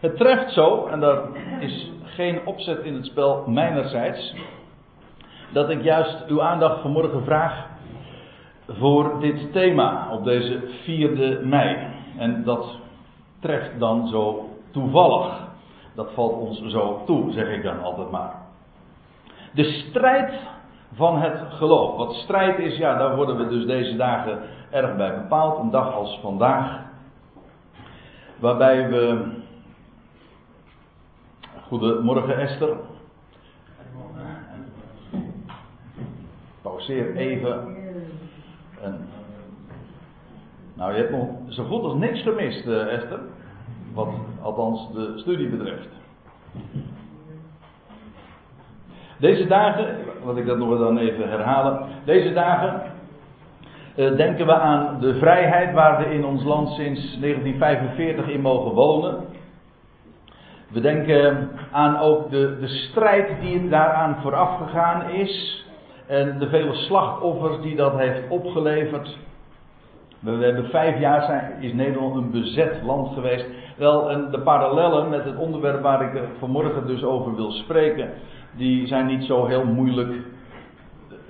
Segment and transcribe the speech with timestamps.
[0.00, 1.22] Het treft zo, en daar
[1.58, 4.34] is geen opzet in het spel mijnerzijds,
[5.52, 7.66] dat ik juist uw aandacht vanmorgen vraag
[8.68, 11.76] voor dit thema op deze 4 mei.
[12.18, 12.78] En dat
[13.40, 15.48] treft dan zo toevallig.
[15.94, 18.34] Dat valt ons zo toe, zeg ik dan altijd maar.
[19.52, 20.32] De strijd
[20.94, 21.96] van het geloof.
[21.96, 24.38] Wat strijd is, ja, daar worden we dus deze dagen
[24.70, 25.58] erg bij bepaald.
[25.58, 26.80] Een dag als vandaag.
[28.38, 29.38] Waarbij we.
[31.70, 32.76] Goedemorgen Esther.
[36.62, 37.76] Pauzeer even.
[38.82, 39.08] En,
[40.74, 43.20] nou, je hebt nog zo goed als niks gemist, uh, Esther.
[43.94, 44.08] Wat
[44.42, 45.88] althans de studie betreft.
[49.18, 51.88] Deze dagen, wat ik dat nog dan even herhalen.
[52.04, 52.82] Deze dagen
[53.96, 58.72] uh, denken we aan de vrijheid waar we in ons land sinds 1945 in mogen
[58.72, 59.29] wonen.
[60.72, 65.64] We denken aan ook de, de strijd die daaraan vooraf gegaan is.
[66.06, 69.16] En de vele slachtoffers die dat heeft opgeleverd.
[70.20, 73.46] We, hebben vijf jaar zijn, is Nederland een bezet land geweest.
[73.76, 78.10] Wel, en de parallellen met het onderwerp waar ik vanmorgen dus over wil spreken,
[78.56, 80.12] die zijn niet zo heel moeilijk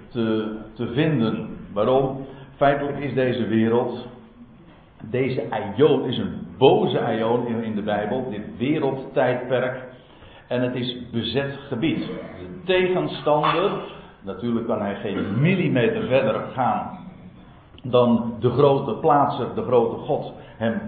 [0.08, 1.56] te, te vinden.
[1.72, 2.26] Waarom?
[2.56, 4.06] Feitelijk is deze wereld,
[5.10, 9.88] deze aion is een boze aion in, in de Bijbel, dit wereldtijdperk.
[10.48, 12.06] En het is bezet gebied.
[12.06, 13.70] De tegenstander,
[14.20, 16.98] natuurlijk kan hij geen millimeter verder gaan
[17.82, 20.80] dan de grote plaatser, de grote God, hem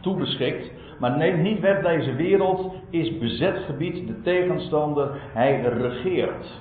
[0.00, 0.70] toebeschikt.
[0.98, 6.60] Maar neem niet weg, deze wereld is bezet gebied, de tegenstander, hij regeert.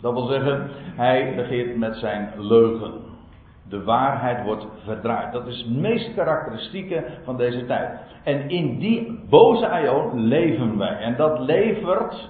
[0.00, 2.92] Dat wil zeggen, hij regeert met zijn leugen.
[3.68, 5.32] De waarheid wordt verdraaid.
[5.32, 7.98] Dat is het meest karakteristieke van deze tijd.
[8.24, 10.96] En in die boze aion leven wij.
[10.96, 12.28] En dat levert,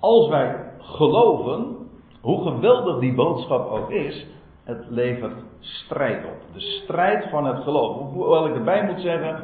[0.00, 1.76] als wij geloven,
[2.20, 4.26] hoe geweldig die boodschap ook is,
[4.64, 6.54] het levert strijd op.
[6.54, 8.12] De strijd van het geloof.
[8.12, 9.40] Hoewel ik erbij moet zeggen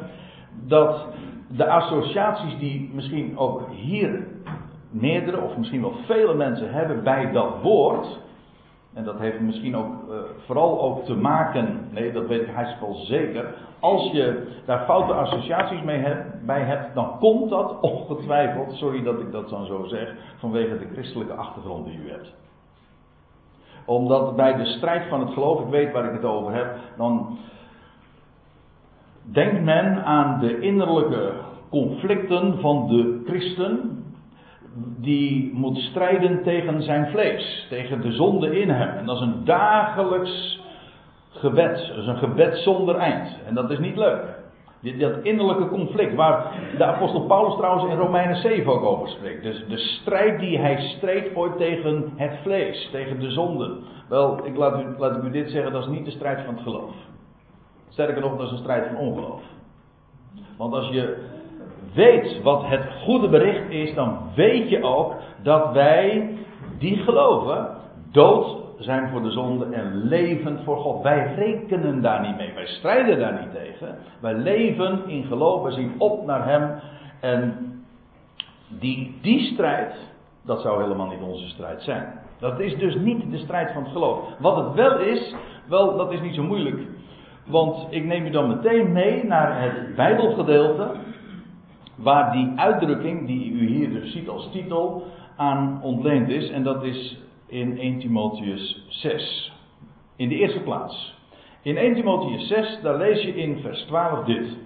[0.67, 1.07] dat
[1.47, 4.27] de associaties die misschien ook hier
[4.89, 8.19] meerdere of misschien wel vele mensen hebben bij dat woord.
[8.97, 10.15] En dat heeft misschien ook uh,
[10.45, 13.53] vooral ook te maken, nee dat weet ik wel zeker.
[13.79, 19.19] Als je daar foute associaties mee hebt, bij hebt, dan komt dat ongetwijfeld, sorry dat
[19.19, 22.33] ik dat dan zo zeg, vanwege de christelijke achtergrond die u hebt
[23.87, 27.37] omdat bij de strijd van het geloof, ik weet waar ik het over heb, dan
[29.21, 31.31] denkt men aan de innerlijke
[31.69, 34.03] conflicten van de christen.
[34.99, 38.89] Die moet strijden tegen zijn vlees, tegen de zonde in hem.
[38.89, 40.59] En dat is een dagelijks
[41.29, 41.87] gebed.
[41.87, 43.37] Dat is een gebed zonder eind.
[43.45, 44.35] En dat is niet leuk.
[44.81, 49.43] Dat innerlijke conflict, waar de apostel Paulus trouwens in Romeinen 7 ook over spreekt.
[49.43, 53.77] Dus de strijd die hij streed ooit tegen het vlees, tegen de zonde.
[54.09, 56.53] Wel, ik laat, u, laat ik u dit zeggen, dat is niet de strijd van
[56.53, 56.93] het geloof.
[57.89, 59.41] Sterker nog, dat is een strijd van ongeloof.
[60.57, 61.25] Want als je
[61.97, 66.29] weet wat het goede bericht is, dan weet je ook dat wij
[66.79, 67.67] die geloven
[68.11, 71.03] dood zijn voor de zonde en levend voor God.
[71.03, 72.53] Wij rekenen daar niet mee.
[72.53, 73.97] Wij strijden daar niet tegen.
[74.19, 75.63] Wij leven in geloof.
[75.63, 76.79] Wij zien op naar Hem.
[77.21, 77.55] En
[78.67, 79.95] die, die strijd,
[80.45, 82.13] dat zou helemaal niet onze strijd zijn.
[82.39, 84.19] Dat is dus niet de strijd van het geloof.
[84.39, 85.35] Wat het wel is,
[85.67, 86.79] wel, dat is niet zo moeilijk.
[87.45, 90.89] Want ik neem u dan meteen mee naar het Bijbelgedeelte.
[91.97, 95.03] Waar die uitdrukking, die u hier dus ziet als titel,
[95.35, 96.49] aan ontleend is.
[96.49, 99.51] En dat is in 1 Timotheus 6.
[100.15, 101.15] In de eerste plaats.
[101.61, 104.57] In 1 Timotheus 6, daar lees je in vers 12 dit.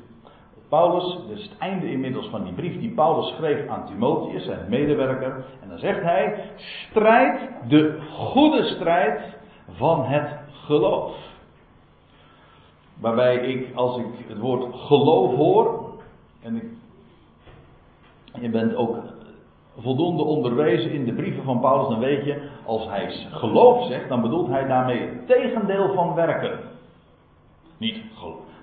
[0.69, 4.69] Paulus, dit is het einde inmiddels van die brief die Paulus schreef aan Timotheus, zijn
[4.69, 5.45] medewerker.
[5.61, 6.51] En dan zegt hij:
[6.89, 9.21] strijd de goede strijd
[9.71, 10.29] van het
[10.65, 11.15] geloof.
[12.99, 15.89] Waarbij ik, als ik het woord geloof hoor,
[16.41, 16.63] en ik,
[18.41, 18.95] je bent ook
[19.79, 24.21] voldoende onderwezen in de brieven van Paulus, dan weet je, als hij geloof zegt, dan
[24.21, 26.59] bedoelt hij daarmee het tegendeel van werken.
[27.77, 28.01] Niet,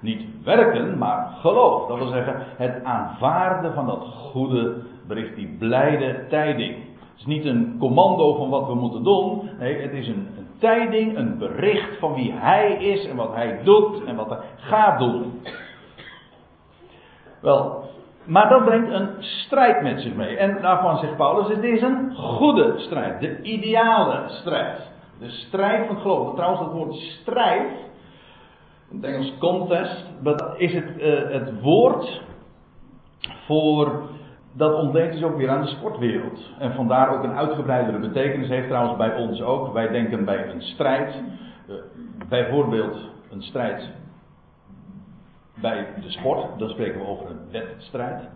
[0.01, 1.87] niet werken, maar geloof.
[1.89, 4.77] Dat wil zeggen, het aanvaarden van dat goede
[5.07, 6.75] bericht, die blijde tijding.
[6.75, 9.51] Het is niet een commando van wat we moeten doen.
[9.59, 13.61] Nee, het is een, een tijding, een bericht van wie hij is en wat hij
[13.65, 15.41] doet en wat hij gaat doen.
[17.41, 17.88] Wel,
[18.29, 20.37] maar dat brengt een strijd met zich mee.
[20.37, 23.21] En daarvan zegt Paulus, het is een goede strijd.
[23.21, 24.91] De ideale strijd.
[25.19, 26.35] De strijd van geloof.
[26.35, 27.71] Trouwens, dat woord strijd,
[28.91, 30.05] in het Engels contest,
[30.57, 32.23] is het, uh, het woord
[33.47, 34.03] voor
[34.53, 36.41] dat ontleent dus ook weer aan de sportwereld.
[36.59, 39.73] En vandaar ook een uitgebreidere betekenis heeft trouwens bij ons ook.
[39.73, 41.23] Wij denken bij een strijd,
[41.69, 41.75] uh,
[42.29, 43.91] bijvoorbeeld een strijd
[45.61, 48.29] bij de sport, dan spreken we over een wedstrijd.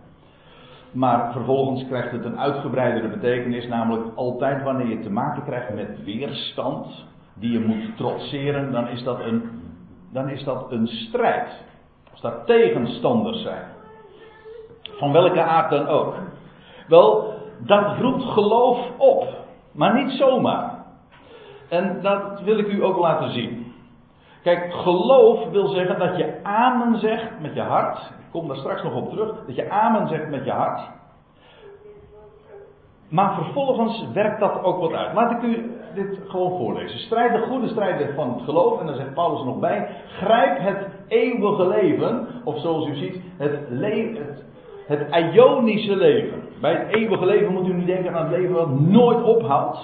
[0.91, 6.03] Maar vervolgens krijgt het een uitgebreidere betekenis, namelijk altijd wanneer je te maken krijgt met
[6.03, 9.49] weerstand die je moet trotseren, dan is dat een,
[10.11, 11.49] dan is dat een strijd.
[12.11, 13.63] Als daar tegenstanders zijn.
[14.81, 16.15] Van welke aard dan ook.
[16.87, 19.27] Wel, dat roept geloof op.
[19.71, 20.85] Maar niet zomaar.
[21.69, 23.62] En dat wil ik u ook laten zien.
[24.43, 27.97] Kijk, geloof wil zeggen dat je amen zegt met je hart.
[27.97, 29.45] Ik kom daar straks nog op terug.
[29.45, 30.81] Dat je amen zegt met je hart.
[33.09, 35.13] Maar vervolgens werkt dat ook wat uit.
[35.13, 36.99] Laat ik u dit gewoon voorlezen.
[36.99, 38.79] Strijd de goede strijd van het geloof.
[38.79, 39.89] En dan zegt Paulus nog bij.
[40.07, 42.27] Grijp het eeuwige leven.
[42.43, 44.43] Of zoals u ziet, het, le het,
[44.87, 46.41] het Ionische leven.
[46.61, 49.79] Bij het eeuwige leven moet u niet denken aan het leven wat nooit ophoudt.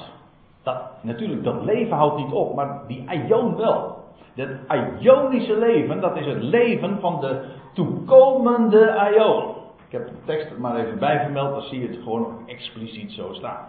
[0.64, 2.56] Dat, natuurlijk, dat leven houdt niet op.
[2.56, 3.99] Maar die Ion wel.
[4.36, 4.58] Het
[5.00, 7.42] Ionische leven, dat is het leven van de
[7.74, 9.56] toekomende Ion.
[9.86, 13.12] Ik heb de tekst er maar even bij vermeld, dan zie je het gewoon expliciet
[13.12, 13.68] zo staan.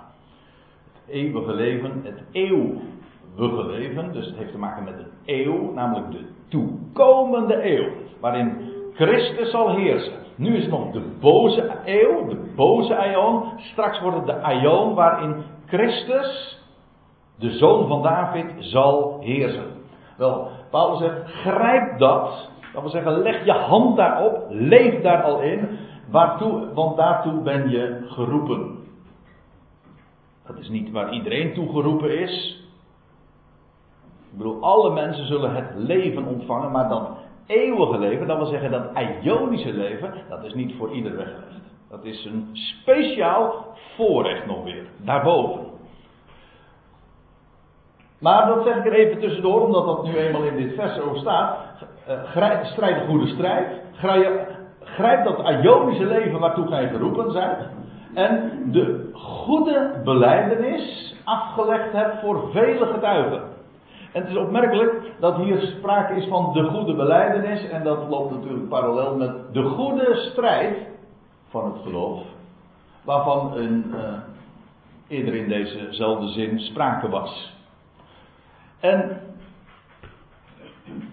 [0.92, 6.10] Het eeuwige leven, het eeuwige leven, dus het heeft te maken met een eeuw, namelijk
[6.10, 7.88] de toekomende eeuw,
[8.20, 10.12] waarin Christus zal heersen.
[10.36, 13.42] Nu is het nog de boze eeuw, de boze Ion.
[13.56, 15.34] Straks wordt het de Ion waarin
[15.66, 16.58] Christus,
[17.38, 19.79] de zoon van David, zal heersen.
[20.20, 22.48] Wel, Paulus zegt, grijp dat.
[22.72, 25.78] Dat wil zeggen, leg je hand daarop, leef daar al in.
[26.10, 28.78] Waartoe, want daartoe ben je geroepen.
[30.46, 32.64] Dat is niet waar iedereen toe geroepen is.
[34.32, 37.08] Ik bedoel, alle mensen zullen het leven ontvangen, maar dat
[37.46, 38.84] eeuwige leven, dat wil zeggen dat
[39.22, 41.60] ionische leven, dat is niet voor ieder weggelegd.
[41.90, 43.64] Dat is een speciaal
[43.96, 45.69] voorrecht nog weer, daarboven.
[48.20, 51.14] Maar dat zeg ik er even tussendoor, omdat dat nu eenmaal in dit vers zo
[51.14, 51.56] staat.
[52.08, 53.66] Uh, strijd de goede strijd.
[54.84, 57.58] Grijp dat Ionische leven waartoe gij geroepen zijt.
[58.14, 63.42] En de goede beleidenis afgelegd hebt voor vele getuigen.
[64.12, 67.68] En het is opmerkelijk dat hier sprake is van de goede beleidenis.
[67.68, 70.76] En dat loopt natuurlijk parallel met de goede strijd
[71.48, 72.22] van het geloof.
[73.04, 73.98] Waarvan een, uh,
[75.08, 77.58] eerder in dezezelfde zin sprake was.
[78.80, 79.20] En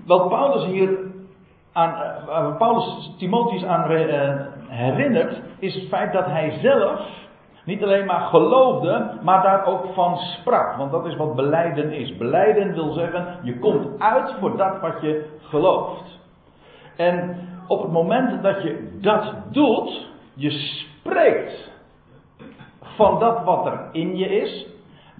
[0.05, 0.97] wat Paulus hier
[1.73, 4.35] aan, eh, Paulus Timotheus aan eh,
[4.67, 6.99] herinnert, is het feit dat hij zelf
[7.63, 10.75] niet alleen maar geloofde, maar daar ook van sprak.
[10.75, 12.17] Want dat is wat beleiden is.
[12.17, 16.19] Beleiden wil zeggen, je komt uit voor dat wat je gelooft.
[16.95, 17.37] En
[17.67, 21.71] op het moment dat je dat doet, je spreekt
[22.81, 24.65] van dat wat er in je is,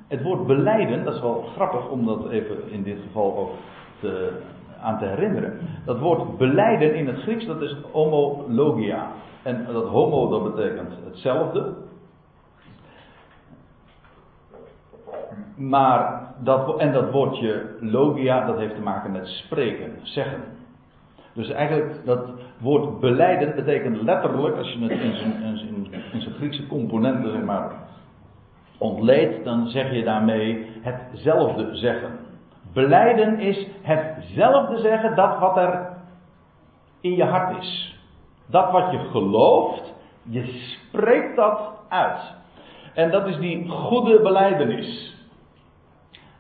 [0.08, 3.52] het woord beleiden, dat is wel grappig om dat even in dit geval ook
[4.00, 4.32] te,
[4.82, 5.60] aan te herinneren.
[5.86, 9.08] Dat woord beleiden in het Grieks, dat is homologia.
[9.44, 11.74] En dat homo, dat betekent hetzelfde.
[15.56, 20.42] Maar dat, en dat woordje logia, dat heeft te maken met spreken, zeggen.
[21.34, 25.14] Dus eigenlijk, dat woord beleiden betekent letterlijk, als je het in
[25.68, 27.72] in in zijn Griekse componenten zeg maar,
[28.78, 32.20] ontleedt, dan zeg je daarmee hetzelfde zeggen.
[32.74, 35.88] Beleiden is hetzelfde zeggen, dat wat er
[37.02, 38.00] in je hart is.
[38.46, 39.94] Dat wat je gelooft,
[40.24, 42.36] je spreekt dat uit.
[42.94, 45.16] En dat is die goede beleidenis.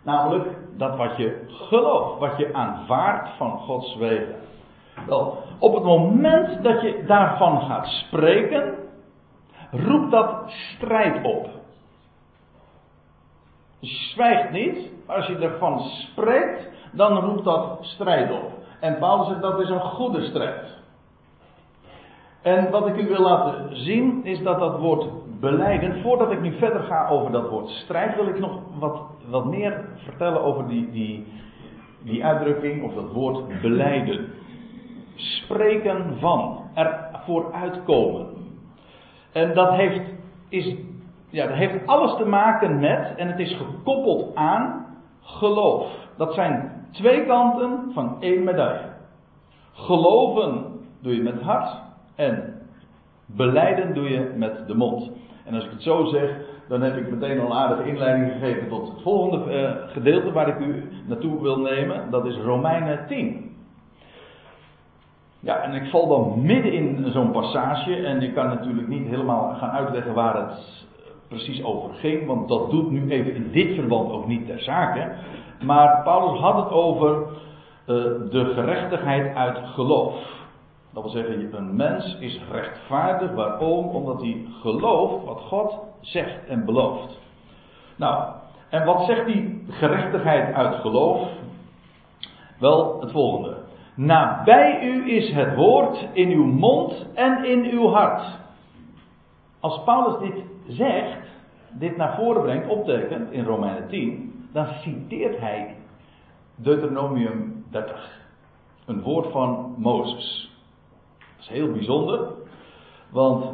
[0.04, 4.36] Namelijk dat wat je gelooft, wat je aanvaardt van Gods wegen.
[5.06, 8.74] Wel, op het moment dat je daarvan gaat spreken,
[9.72, 11.50] roept dat strijd op.
[13.88, 18.52] Zwijgt niet, maar als je ervan spreekt, dan roept dat strijd op.
[18.80, 20.76] En Paulus zegt dat is een goede strijd.
[22.42, 25.06] En wat ik u wil laten zien is dat dat woord
[25.40, 29.46] beleiden, voordat ik nu verder ga over dat woord strijd, wil ik nog wat, wat
[29.46, 31.28] meer vertellen over die, die,
[32.04, 34.30] die uitdrukking of dat woord beleiden.
[35.16, 38.28] Spreken van, er vooruitkomen.
[39.32, 40.02] En dat heeft,
[40.50, 40.76] is
[41.30, 44.86] ja, dat heeft alles te maken met, en het is gekoppeld aan,
[45.22, 45.92] geloof.
[46.18, 48.96] Dat zijn twee kanten van één medaille.
[49.74, 50.66] Geloven
[51.02, 51.82] doe je met het hart
[52.16, 52.54] en
[53.26, 55.12] beleiden doe je met de mond.
[55.46, 56.36] En als ik het zo zeg,
[56.68, 60.48] dan heb ik meteen al een aardige inleiding gegeven tot het volgende uh, gedeelte waar
[60.48, 62.12] ik u naartoe wil nemen.
[62.12, 63.56] Dat is Romeinen 10.
[65.40, 69.54] Ja, en ik val dan midden in zo'n passage en ik kan natuurlijk niet helemaal
[69.54, 70.87] gaan uitleggen waar het
[71.28, 75.16] precies over ging, want dat doet nu even in dit verband ook niet ter zake.
[75.66, 77.26] Maar Paulus had het over uh,
[78.32, 80.36] de gerechtigheid uit geloof.
[80.94, 83.32] Dat wil zeggen, een mens is rechtvaardig.
[83.32, 83.86] Waarom?
[83.86, 87.20] Omdat hij gelooft wat God zegt en belooft.
[87.96, 88.34] Nou,
[88.70, 91.28] en wat zegt die gerechtigheid uit geloof?
[92.60, 93.58] Wel het volgende.
[93.96, 98.22] Nabij u is het woord in uw mond en in uw hart.
[99.60, 101.28] Als Paulus dit zegt,
[101.72, 105.76] dit naar voren brengt, optekent in Romeinen 10, dan citeert hij
[106.56, 108.26] Deuteronomium 30.
[108.86, 110.56] Een woord van Mozes.
[111.18, 112.28] Dat is heel bijzonder,
[113.10, 113.46] want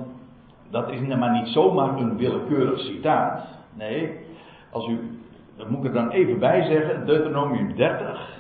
[0.69, 3.47] dat is maar niet zomaar een willekeurig citaat.
[3.73, 4.19] Nee,
[4.71, 5.19] als u,
[5.57, 8.31] dat moet ik er dan even bij zeggen, Deuteronomium 30.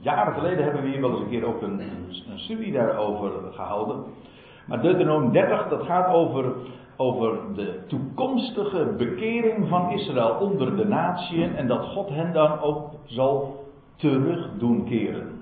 [0.00, 1.80] Jaren geleden hebben we hier wel eens een keer ook een,
[2.30, 4.04] een studie daarover gehouden.
[4.66, 6.54] Maar Deuteronomium 30, dat gaat over
[7.00, 12.90] over de toekomstige bekering van Israël onder de natieën en dat God hen dan ook
[13.04, 13.64] zal
[13.96, 15.40] terug doen keren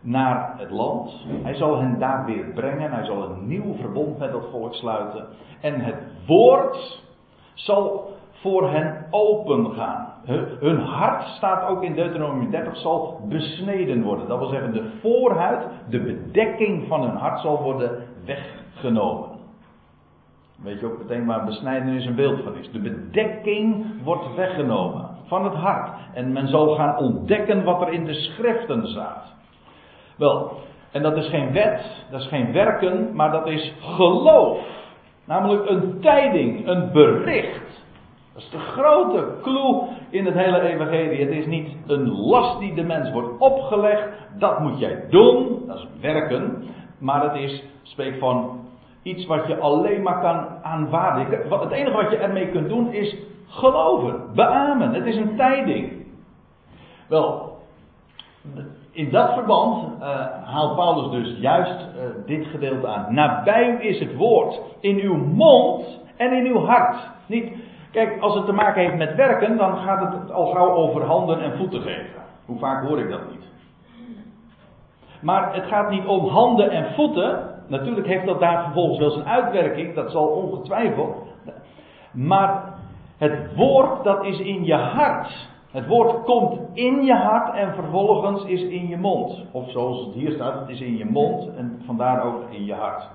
[0.00, 1.26] naar het land.
[1.42, 2.92] Hij zal hen daar weer brengen.
[2.92, 5.26] Hij zal een nieuw verbond met dat volk sluiten.
[5.60, 5.96] En het
[6.26, 7.02] woord
[7.54, 10.08] zal voor hen open gaan.
[10.60, 14.28] Hun hart staat ook in Deuteronomium 30 zal besneden worden.
[14.28, 19.29] Dat wil zeggen de voorhuid, de bedekking van hun hart zal worden weggenomen.
[20.62, 22.70] Weet je ook meteen waar besnijdenis een beeld van is.
[22.70, 25.90] De bedekking wordt weggenomen van het hart.
[26.14, 29.34] En men zal gaan ontdekken wat er in de schriften staat.
[30.16, 30.58] Wel,
[30.90, 34.58] en dat is geen wet, dat is geen werken, maar dat is geloof.
[35.24, 37.84] Namelijk een tijding, een bericht.
[38.34, 41.20] Dat is de grote clue in het hele evangelie.
[41.20, 44.08] Het is niet een last die de mens wordt opgelegd.
[44.38, 46.64] Dat moet jij doen, dat is werken.
[46.98, 48.60] Maar het is, spreek van
[49.02, 51.40] Iets wat je alleen maar kan aanvaarden.
[51.50, 53.16] Het enige wat je ermee kunt doen is
[53.48, 54.94] geloven, beamen.
[54.94, 56.06] Het is een tijding.
[57.08, 57.58] Wel,
[58.92, 60.06] in dat verband uh,
[60.44, 63.14] haalt Paulus dus juist uh, dit gedeelte aan.
[63.14, 64.60] Nabij u is het woord.
[64.80, 66.96] In uw mond en in uw hart.
[67.26, 67.52] Niet,
[67.92, 71.40] kijk, als het te maken heeft met werken, dan gaat het al gauw over handen
[71.40, 72.22] en voeten geven.
[72.46, 73.48] Hoe vaak hoor ik dat niet?
[75.20, 79.26] Maar het gaat niet om handen en voeten, Natuurlijk heeft dat daar vervolgens wel zijn
[79.26, 81.16] uitwerking, dat zal ongetwijfeld.
[82.12, 82.74] Maar
[83.16, 85.48] het woord dat is in je hart.
[85.70, 89.44] Het woord komt in je hart en vervolgens is in je mond.
[89.50, 92.74] Of zoals het hier staat, het is in je mond en vandaar ook in je
[92.74, 93.08] hart.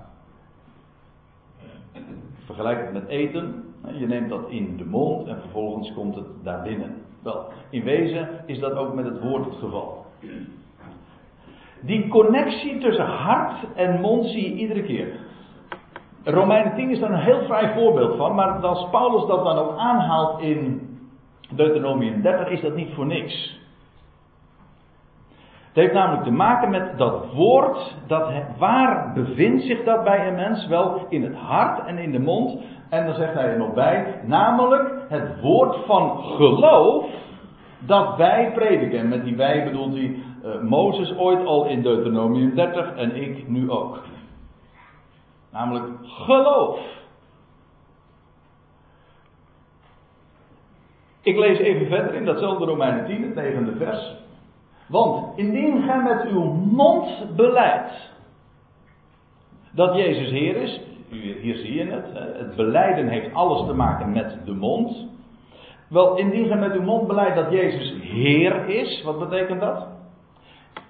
[2.45, 3.63] Vergelijk het met eten.
[3.93, 6.95] Je neemt dat in de mond en vervolgens komt het daar binnen.
[7.23, 10.05] Wel, in wezen is dat ook met het woord het geval.
[11.81, 15.07] Die connectie tussen hart en mond zie je iedere keer.
[16.23, 19.77] Romeinen 10 is daar een heel vrij voorbeeld van, maar als Paulus dat dan ook
[19.77, 20.81] aanhaalt in
[21.49, 23.63] Deuteronomium 30, is dat niet voor niks.
[25.67, 30.35] Het heeft namelijk te maken met dat woord, dat, waar bevindt zich dat bij een
[30.35, 30.67] mens?
[30.67, 32.61] Wel in het hart en in de mond.
[32.89, 37.05] En dan zegt hij er nog bij, namelijk het woord van geloof
[37.85, 38.99] dat wij prediken.
[38.99, 40.15] En met die wij bedoelt hij
[40.45, 43.99] uh, Mozes ooit al in Deuteronomium 30 en ik nu ook.
[45.51, 46.79] Namelijk geloof.
[51.21, 54.15] Ik lees even verder in datzelfde Romeinen 10, het negende vers.
[54.87, 58.13] Want indien gij met uw mond beleidt
[59.71, 60.81] dat Jezus Heer is,
[61.41, 62.05] hier zie je het,
[62.37, 65.14] het beleiden heeft alles te maken met de mond.
[65.87, 69.87] Wel, indien gij met uw mond beleidt dat Jezus Heer is, wat betekent dat?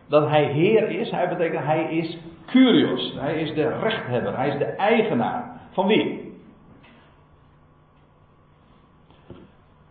[0.08, 3.16] dat hij Heer is, hij betekent hij is Curios.
[3.20, 5.62] Hij is de rechthebber, hij is de eigenaar.
[5.72, 6.34] Van wie?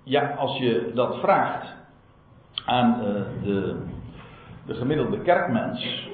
[0.02, 1.74] Ja, als je dat vraagt
[2.66, 3.04] aan uh,
[3.42, 3.82] de,
[4.66, 6.08] de gemiddelde kerkmens,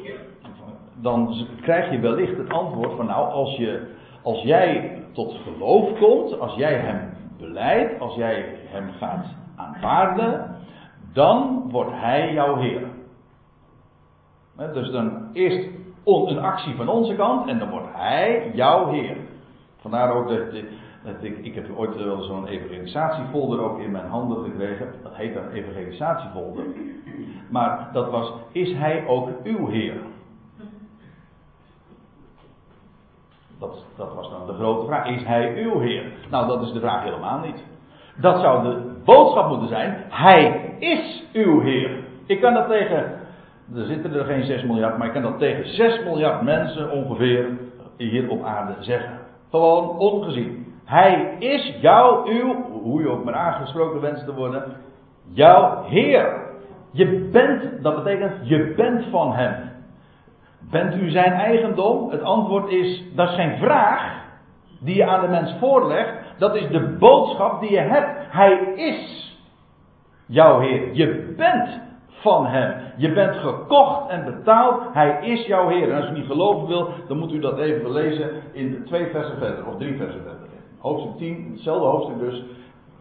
[0.94, 6.40] dan krijg je wellicht het antwoord van nou, als, je, als jij tot geloof komt,
[6.40, 7.09] als jij hem
[7.40, 10.56] beleidt, als jij hem gaat aanvaarden,
[11.12, 12.82] dan wordt hij jouw Heer.
[14.72, 15.68] Dus dan eerst
[16.04, 19.16] een actie van onze kant en dan wordt Hij jouw Heer.
[19.76, 24.92] Vandaar ook dat, ik, ik heb ooit wel zo'n evangelisatiefolder ook in mijn handen gekregen.
[25.02, 26.64] Dat heet dan evangelisatiefolder.
[27.50, 29.96] Maar dat was, is Hij ook uw Heer?
[33.60, 35.06] Dat, dat was dan de grote vraag.
[35.06, 36.02] Is Hij uw Heer?
[36.30, 37.64] Nou, dat is de vraag helemaal niet.
[38.16, 40.04] Dat zou de boodschap moeten zijn.
[40.08, 41.90] Hij is uw Heer.
[42.26, 43.18] Ik kan dat tegen
[43.74, 47.48] er zitten er geen 6 miljard, maar ik kan dat tegen 6 miljard mensen ongeveer
[47.96, 49.18] hier op aarde zeggen.
[49.50, 50.66] Gewoon ongezien.
[50.84, 54.62] Hij is jouw, uw, hoe je ook maar aangesproken wenst te worden,
[55.28, 56.48] jouw Heer.
[56.90, 59.54] Je bent, dat betekent, je bent van Hem.
[60.70, 62.10] Bent u zijn eigendom?
[62.10, 64.20] Het antwoord is, dat is geen vraag
[64.80, 66.12] die je aan de mens voorlegt.
[66.38, 68.18] Dat is de boodschap die je hebt.
[68.30, 69.30] Hij is
[70.26, 70.94] jouw Heer.
[70.94, 72.74] Je bent van Hem.
[72.96, 74.82] Je bent gekocht en betaald.
[74.92, 75.90] Hij is jouw Heer.
[75.90, 79.38] En als u niet geloven wil, dan moet u dat even lezen in twee versen
[79.38, 80.48] verder, of drie versen verder.
[80.78, 82.44] Hoofdstuk 10, hetzelfde hoofdstuk dus,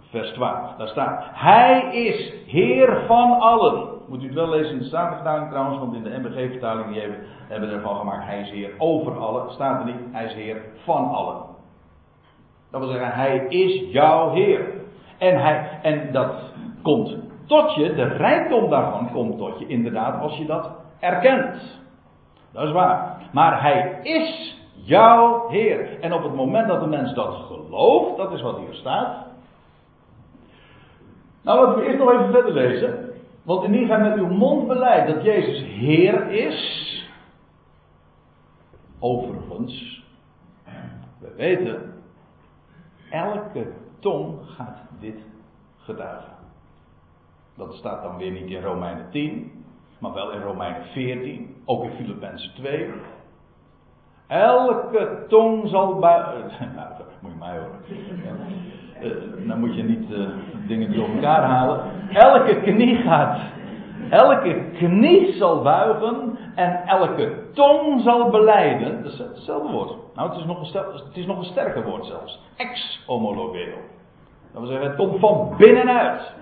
[0.09, 0.75] vers 12.
[0.77, 3.98] Daar staat: Hij is Heer van allen.
[4.09, 7.19] Moet u het wel lezen in de Statenvertaling trouwens, want in de MBG-vertaling die hebben,
[7.47, 9.51] hebben ervan gemaakt: Hij is Heer over allen.
[9.51, 11.41] Staat er niet, Hij is Heer van allen.
[12.71, 14.73] Dat wil zeggen, Hij is jouw Heer.
[15.17, 16.31] En, hij, en dat
[16.81, 21.81] komt tot je, de rijkdom daarvan komt tot je, inderdaad, als je dat erkent.
[22.53, 23.21] Dat is waar.
[23.31, 25.99] Maar Hij is jouw Heer.
[25.99, 29.27] En op het moment dat de mens dat gelooft, dat is wat hier staat.
[31.41, 33.08] Nou, laten we eerst nog even verder lezen.
[33.49, 37.09] Want indien gij met uw mond beleidt dat Jezus Heer is.
[38.99, 40.03] Overigens,
[41.19, 41.93] we weten,
[43.09, 45.19] elke tong gaat dit
[45.77, 46.33] getuigen.
[47.55, 49.65] Dat staat dan weer niet in Romeinen 10,
[49.99, 52.89] maar wel in Romeinen 14, ook in Filippenzen 2.
[54.27, 56.51] Elke tong zal buigen.
[56.75, 58.78] Nou, moet je mij horen.
[59.03, 59.11] Uh,
[59.47, 60.27] dan moet je niet uh,
[60.67, 61.81] dingen door elkaar halen.
[62.13, 63.39] Elke knie gaat.
[64.09, 69.03] Elke knie zal buigen en elke tong zal beleiden.
[69.03, 69.91] Dat is hetzelfde woord.
[70.15, 72.39] Nou, het is nog een, het is nog een sterker woord zelfs.
[72.55, 73.77] Ex-homologeo.
[74.51, 76.33] Dat wil zeggen, het komt van binnenuit.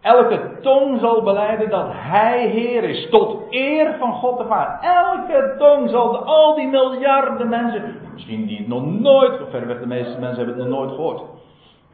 [0.00, 4.78] Elke tong zal beleiden dat Hij Heer is, tot eer van God de Vader.
[4.80, 10.18] Elke tong zal, al die miljarden mensen, misschien die het nog nooit, verreweg de meeste
[10.18, 11.22] mensen hebben het nog nooit gehoord.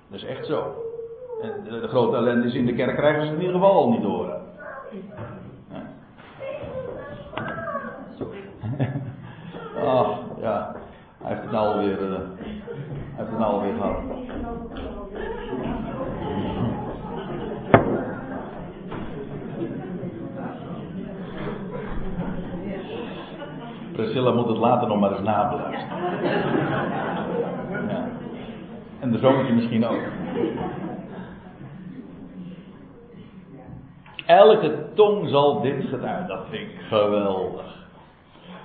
[0.08, 0.74] Dat is echt zo.
[1.42, 3.90] En de, grote ellende is in de kerk krijgen ze het in ieder geval al
[3.90, 4.40] niet horen.
[9.84, 10.74] Ach, ja.
[11.22, 12.18] Hij heeft het nou alweer, uh, hij
[13.16, 13.96] heeft het nou alweer gehad.
[24.02, 25.98] Priscilla moet het later nog maar eens nabeluisteren.
[27.88, 28.08] Ja.
[29.00, 30.00] En de zoontje misschien ook.
[34.26, 36.26] Elke tong zal dit getuigen.
[36.26, 37.80] Dat vind ik geweldig.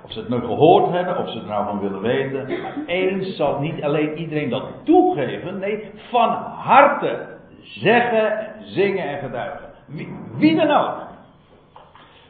[0.04, 2.48] Of ze het nu gehoord hebben, of ze er nou van willen weten.
[2.86, 5.60] Eens zal niet alleen iedereen dat toegeven.
[5.60, 7.28] Nee, van harte
[7.62, 9.66] zeggen, zingen en getuigen.
[9.86, 11.08] Wie, wie dan ook.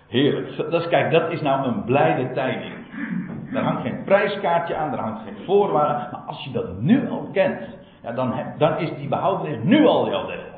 [0.08, 0.72] Heerlijk.
[0.72, 2.77] Dat kijk, dat is nou een blijde tijding.
[3.52, 6.12] Daar hangt geen prijskaartje aan, daar hangt geen voorwaarde.
[6.12, 7.60] Maar als je dat nu al kent,
[8.04, 10.56] ja, dan, dan is die behoudenis nu al jouw deel.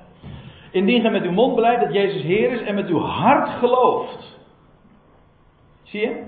[0.72, 4.40] Indien je met uw mond beleidt dat Jezus Heer is en met uw hart gelooft.
[5.84, 6.24] Zie je?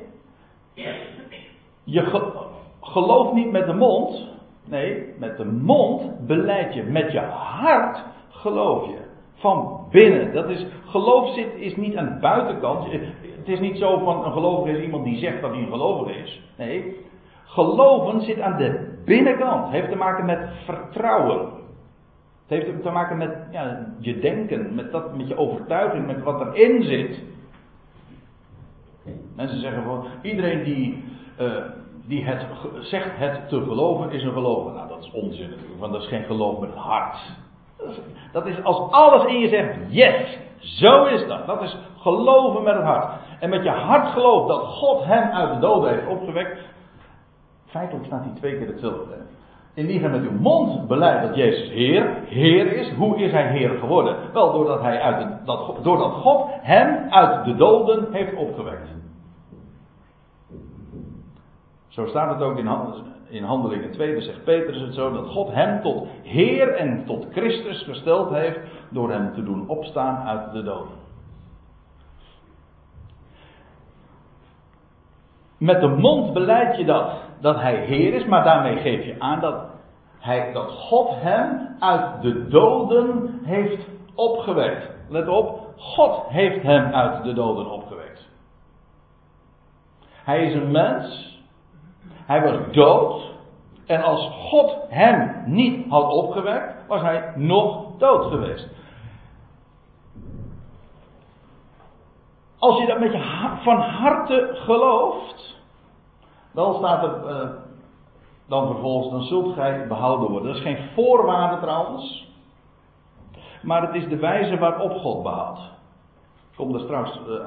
[1.84, 2.32] Je
[2.82, 4.30] gelooft niet met de mond.
[4.66, 6.84] Nee, met de mond beleid je.
[6.84, 8.98] Met je hart geloof je.
[9.34, 10.34] Van binnen.
[10.34, 12.88] Dat is, geloof zit, is niet aan de buitenkant.
[13.42, 16.20] Het is niet zo van een gelovige is iemand die zegt dat hij een gelovige
[16.20, 16.42] is.
[16.58, 16.96] Nee,
[17.46, 19.64] geloven zit aan de binnenkant.
[19.64, 21.40] Het heeft te maken met vertrouwen.
[22.48, 26.42] Het heeft te maken met ja, je denken, met, dat, met je overtuiging, met wat
[26.42, 27.24] erin zit.
[29.36, 31.04] Mensen zeggen van, iedereen die,
[31.40, 31.52] uh,
[32.06, 32.46] die het,
[32.80, 34.74] zegt het te geloven is een gelover.
[34.74, 37.18] Nou, dat is onzin natuurlijk, want dat is geen geloof met het hart.
[38.32, 41.46] Dat is als alles in je zegt, yes, zo is dat.
[41.46, 43.21] Dat is geloven met het hart.
[43.42, 46.60] En met je hart geloof dat God hem uit de doden heeft opgewekt.
[47.66, 49.16] Feitelijk staat hij twee keer hetzelfde.
[49.74, 53.70] Indien gij met uw mond beleidt dat Jezus Heer, Heer is, hoe is hij Heer
[53.70, 54.16] geworden?
[54.34, 58.90] Wel, doordat, hij uit dat, doordat God hem uit de doden heeft opgewekt.
[61.88, 62.70] Zo staat het ook in,
[63.28, 67.26] in Handelingen 2, dan zegt Petrus het zo, dat God hem tot Heer en tot
[67.32, 71.01] Christus gesteld heeft door hem te doen opstaan uit de doden.
[75.62, 79.40] Met de mond beleid je dat, dat hij Heer is, maar daarmee geef je aan
[79.40, 79.66] dat,
[80.20, 84.90] hij, dat God hem uit de doden heeft opgewekt.
[85.10, 88.30] Let op, God heeft hem uit de doden opgewekt.
[90.24, 91.40] Hij is een mens,
[92.26, 93.34] hij was dood.
[93.86, 98.68] En als God hem niet had opgewekt, was hij nog dood geweest.
[102.62, 105.60] Als je dat met je van harte gelooft,
[106.54, 107.50] dan staat er, uh,
[108.48, 110.48] dan vervolgens, dan zult gij behouden worden.
[110.48, 112.28] Dat is geen voorwaarde trouwens,
[113.62, 115.60] maar het is de wijze waarop God behoudt.
[116.52, 117.46] Ik kom daar straks uh,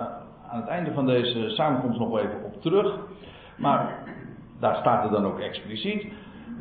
[0.49, 2.99] aan het einde van deze samenkomst nog even op terug.
[3.57, 3.99] Maar
[4.61, 6.13] daar staat er dan ook expliciet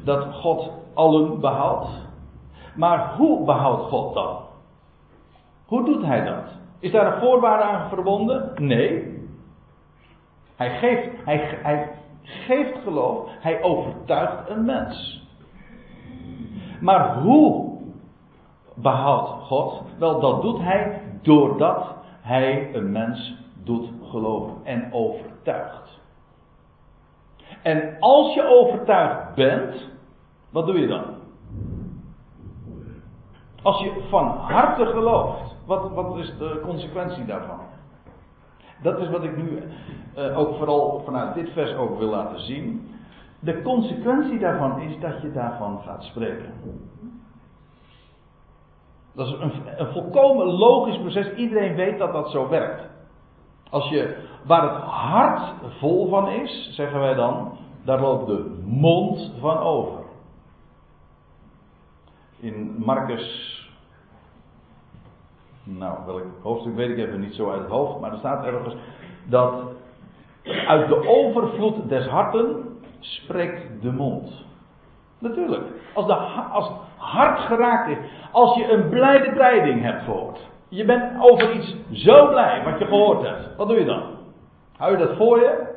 [0.03, 1.89] dat God allen behoudt.
[2.75, 4.37] Maar hoe behoudt God dan?
[5.65, 6.61] Hoe doet hij dat?
[6.83, 8.51] Is daar een voorwaarde aan verbonden?
[8.55, 9.21] Nee.
[10.55, 11.91] Hij geeft, hij, hij
[12.23, 15.23] geeft geloof, hij overtuigt een mens.
[16.81, 17.77] Maar hoe
[18.75, 19.81] behoudt God?
[19.97, 26.01] Wel, dat doet hij doordat hij een mens doet geloven en overtuigt.
[27.61, 29.89] En als je overtuigd bent,
[30.49, 31.05] wat doe je dan?
[33.61, 37.59] Als je van harte gelooft, wat, wat is de consequentie daarvan?
[38.81, 39.63] Dat is wat ik nu
[40.17, 42.91] uh, ook vooral vanuit dit vers ook wil laten zien.
[43.39, 46.53] De consequentie daarvan is dat je daarvan gaat spreken.
[49.15, 51.33] Dat is een, een volkomen logisch proces.
[51.33, 52.91] Iedereen weet dat dat zo werkt.
[53.69, 59.31] Als je, waar het hart vol van is, zeggen wij dan, daar loopt de mond
[59.39, 59.99] van over.
[62.39, 63.62] In Marcus,
[65.63, 68.75] nou welk hoofdstuk weet ik even niet zo uit het hoofd, maar er staat ergens
[69.25, 69.53] dat
[70.67, 74.45] uit de overvloed des harten spreekt de mond.
[75.19, 76.13] Natuurlijk, als, de,
[76.51, 77.97] als hart geraakt is,
[78.31, 82.85] als je een blijde tijding hebt gehoord, je bent over iets zo blij wat je
[82.85, 83.55] gehoord hebt.
[83.57, 84.03] Wat doe je dan?
[84.77, 85.71] Hou je dat voor je?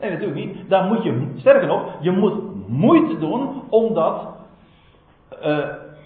[0.00, 0.68] Nee, natuurlijk niet.
[0.68, 4.28] Dan moet je, sterker nog, je moet moeite doen om dat,
[5.44, 5.58] uh,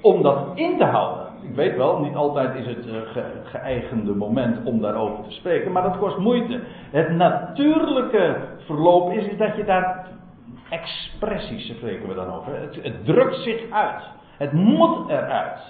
[0.03, 1.22] om dat in te houden.
[1.43, 5.83] Ik weet wel, niet altijd is het ge, geëigende moment om daarover te spreken, maar
[5.83, 6.61] dat kost moeite.
[6.91, 10.07] Het natuurlijke verloop is, dat je daar
[10.71, 12.61] expressies spreken we dan over.
[12.61, 14.03] Het, het drukt zich uit.
[14.37, 15.61] Het moet eruit.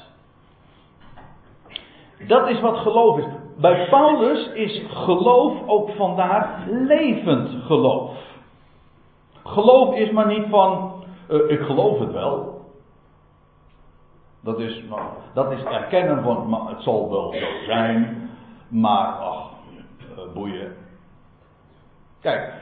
[2.26, 3.24] Dat is wat geloof is.
[3.56, 8.16] Bij Paulus is geloof ook vandaar levend geloof.
[9.44, 10.92] Geloof is maar niet van,
[11.30, 12.61] uh, ik geloof het wel.
[14.42, 14.82] Dat is,
[15.34, 18.30] dat is erkennen van, het zal wel zo zijn,
[18.68, 19.50] maar ach,
[20.00, 20.72] uh, boeien.
[22.20, 22.52] Kijk,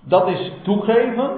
[0.00, 1.30] dat is toegeven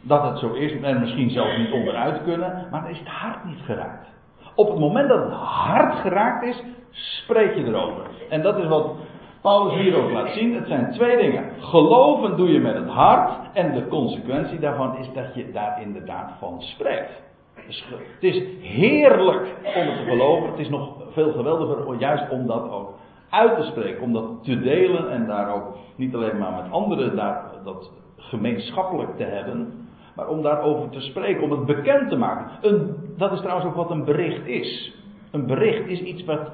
[0.00, 3.44] dat het zo is en misschien zelfs niet onderuit kunnen, maar dan is het hart
[3.44, 4.08] niet geraakt.
[4.54, 8.06] Op het moment dat het hart geraakt is, spreek je erover.
[8.28, 8.94] En dat is wat
[9.40, 10.54] Paulus hier ook laat zien.
[10.54, 11.44] Het zijn twee dingen.
[11.58, 13.32] Geloven doe je met het hart.
[13.52, 17.25] En de consequentie daarvan is dat je daar inderdaad van spreekt.
[17.68, 20.50] Het is heerlijk om het te geloven.
[20.50, 22.94] Het is nog veel geweldiger juist om dat ook
[23.30, 24.02] uit te spreken.
[24.02, 29.16] Om dat te delen en daar ook niet alleen maar met anderen daar, dat gemeenschappelijk
[29.16, 29.88] te hebben.
[30.14, 32.46] Maar om daarover te spreken, om het bekend te maken.
[32.60, 34.94] Een, dat is trouwens ook wat een bericht is.
[35.30, 36.50] Een bericht is iets wat,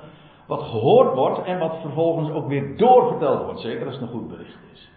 [0.47, 3.61] wat gehoord wordt en wat vervolgens ook weer doorverteld wordt.
[3.61, 4.91] Zeker als het een goed bericht is.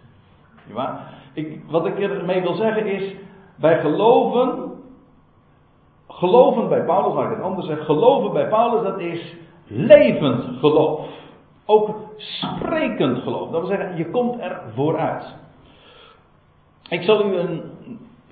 [0.74, 3.14] Ja, ik, wat ik ermee wil zeggen is,
[3.56, 4.72] bij geloven,
[6.16, 9.34] geloven bij Paulus, laat ik het anders zeggen, geloven bij Paulus dat is
[9.66, 11.06] levend geloof.
[11.64, 13.50] Ook sprekend geloof.
[13.50, 15.34] Dat wil zeggen, je komt er vooruit.
[16.88, 17.62] Ik zal u een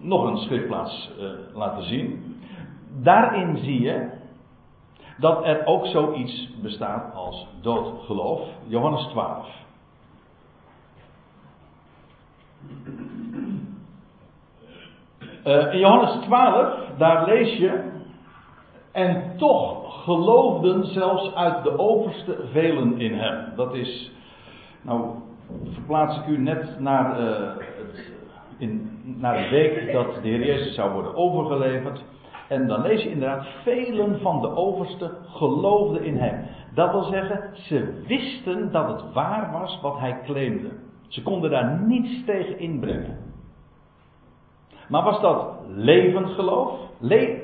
[0.00, 2.36] nog een schriftplaats uh, laten zien.
[3.02, 4.10] Daarin zie je
[5.18, 8.40] dat er ook zoiets bestaat als doodgeloof.
[8.66, 9.46] Johannes 12.
[15.44, 17.92] Uh, in Johannes 12, daar lees je.
[18.92, 23.52] En toch geloofden zelfs uit de overste velen in hem.
[23.56, 24.12] Dat is.
[24.82, 25.10] Nou,
[25.72, 27.26] verplaats ik u net naar uh,
[27.56, 28.12] het
[28.58, 32.04] in, naar de week dat de Heer Jezus zou worden overgeleverd.
[32.48, 36.46] En dan lees je inderdaad, velen van de oversten geloofden in hem.
[36.74, 40.70] Dat wil zeggen, ze wisten dat het waar was wat hij claimde.
[41.08, 43.33] Ze konden daar niets tegen inbrengen.
[44.88, 46.78] Maar was dat levend geloof?
[46.98, 47.42] Le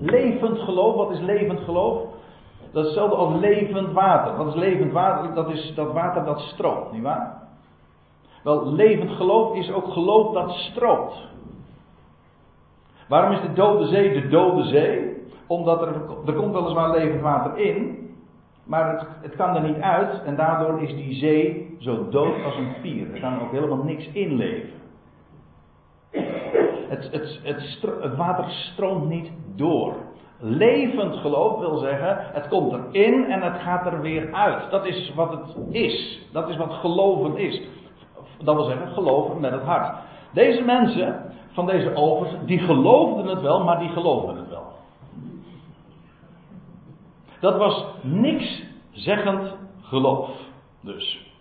[0.00, 2.02] levend geloof, wat is levend geloof?
[2.72, 4.36] Dat is hetzelfde als levend water.
[4.36, 5.34] Wat is levend water?
[5.34, 7.42] Dat is dat water dat stroomt, nietwaar?
[8.42, 11.12] Wel, levend geloof is ook geloof dat stroomt.
[13.08, 15.22] Waarom is de dode zee de dode zee?
[15.46, 15.88] Omdat er,
[16.26, 18.08] er komt weliswaar levend water in,
[18.64, 22.56] maar het, het kan er niet uit en daardoor is die zee zo dood als
[22.56, 23.14] een pier.
[23.14, 24.83] Er kan ook helemaal niks in leven.
[26.94, 29.94] Het, het, het, water stroomt niet door.
[30.38, 34.70] Levend geloof wil zeggen, het komt erin en het gaat er weer uit.
[34.70, 36.20] Dat is wat het is.
[36.32, 37.62] Dat is wat geloven is.
[38.42, 39.96] Dat wil zeggen, geloven met het hart.
[40.32, 44.72] Deze mensen van deze overs, die geloofden het wel, maar die geloofden het wel.
[47.40, 50.30] Dat was niks zeggend geloof.
[50.80, 51.32] Dus.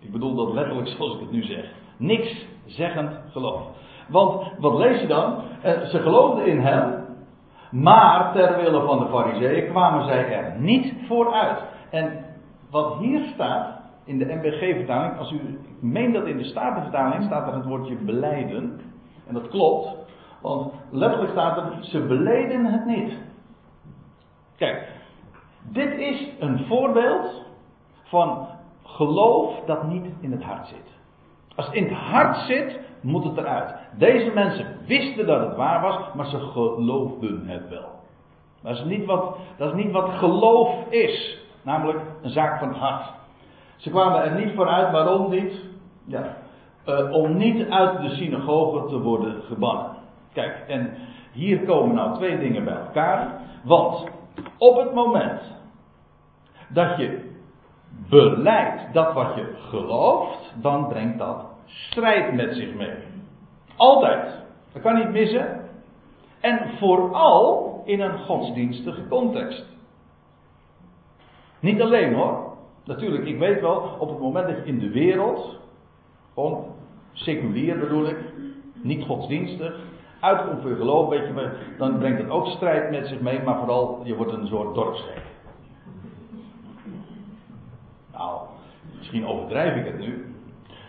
[0.00, 1.64] Ik bedoel dat letterlijk zoals ik het nu zeg.
[1.96, 3.62] Niks zeggend geloof.
[4.08, 5.42] Want wat lees je dan?
[5.62, 7.04] Eh, ze geloofden in hem,
[7.70, 11.58] maar ter wille van de fariseeën kwamen zij er niet vooruit.
[11.90, 12.24] En
[12.70, 17.48] wat hier staat in de MBG-vertaling, als u, ik meen dat in de Statenvertaling staat
[17.48, 18.80] er het woordje beleiden.
[19.26, 19.96] En dat klopt,
[20.42, 23.18] want letterlijk staat er, ze beleden het niet.
[24.56, 24.92] Kijk,
[25.62, 27.42] dit is een voorbeeld
[28.02, 28.46] van
[28.82, 30.96] geloof dat niet in het hart zit.
[31.56, 33.74] Als het in het hart zit, moet het eruit.
[33.96, 37.96] Deze mensen wisten dat het waar was, maar ze geloofden het wel.
[38.62, 41.38] Dat is niet wat, dat is niet wat geloof is.
[41.62, 43.12] Namelijk een zaak van het hart.
[43.76, 45.64] Ze kwamen er niet vooruit, waarom niet?
[46.04, 46.36] Ja,
[46.86, 49.90] uh, om niet uit de synagoge te worden gebannen.
[50.32, 50.94] Kijk, en
[51.32, 53.40] hier komen nou twee dingen bij elkaar.
[53.62, 54.04] Want
[54.58, 55.40] op het moment
[56.68, 57.30] dat je
[58.08, 62.94] beleidt dat wat je gelooft, dan brengt dat strijd met zich mee.
[63.76, 64.32] Altijd.
[64.72, 65.70] Dat kan niet missen.
[66.40, 69.64] En vooral in een godsdienstige context.
[71.60, 72.46] Niet alleen hoor.
[72.84, 75.58] Natuurlijk, ik weet wel, op het moment dat je in de wereld,
[76.34, 76.64] gewoon
[77.12, 78.18] seculier bedoel ik,
[78.82, 79.80] niet godsdienstig,
[80.20, 83.58] uitkomt voor je geloof, weet je, dan brengt het ook strijd met zich mee, maar
[83.58, 85.22] vooral je wordt een soort dorpsgek.
[88.12, 88.40] Nou,
[88.98, 90.34] misschien overdrijf ik het nu,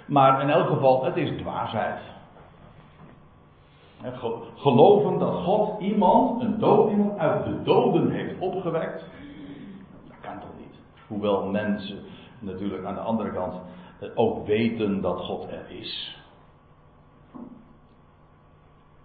[0.09, 1.99] maar in elk geval, het is dwaasheid.
[4.55, 9.03] Geloven dat God iemand, een dood iemand, uit de doden heeft opgewekt,
[10.07, 10.79] dat kan toch niet.
[11.07, 11.99] Hoewel mensen
[12.39, 13.55] natuurlijk aan de andere kant
[14.15, 16.17] ook weten dat God er is.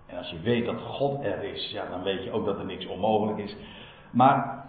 [0.06, 2.64] En als je weet dat God er is, ja, dan weet je ook dat er
[2.64, 3.56] niks onmogelijk is.
[4.10, 4.64] Maar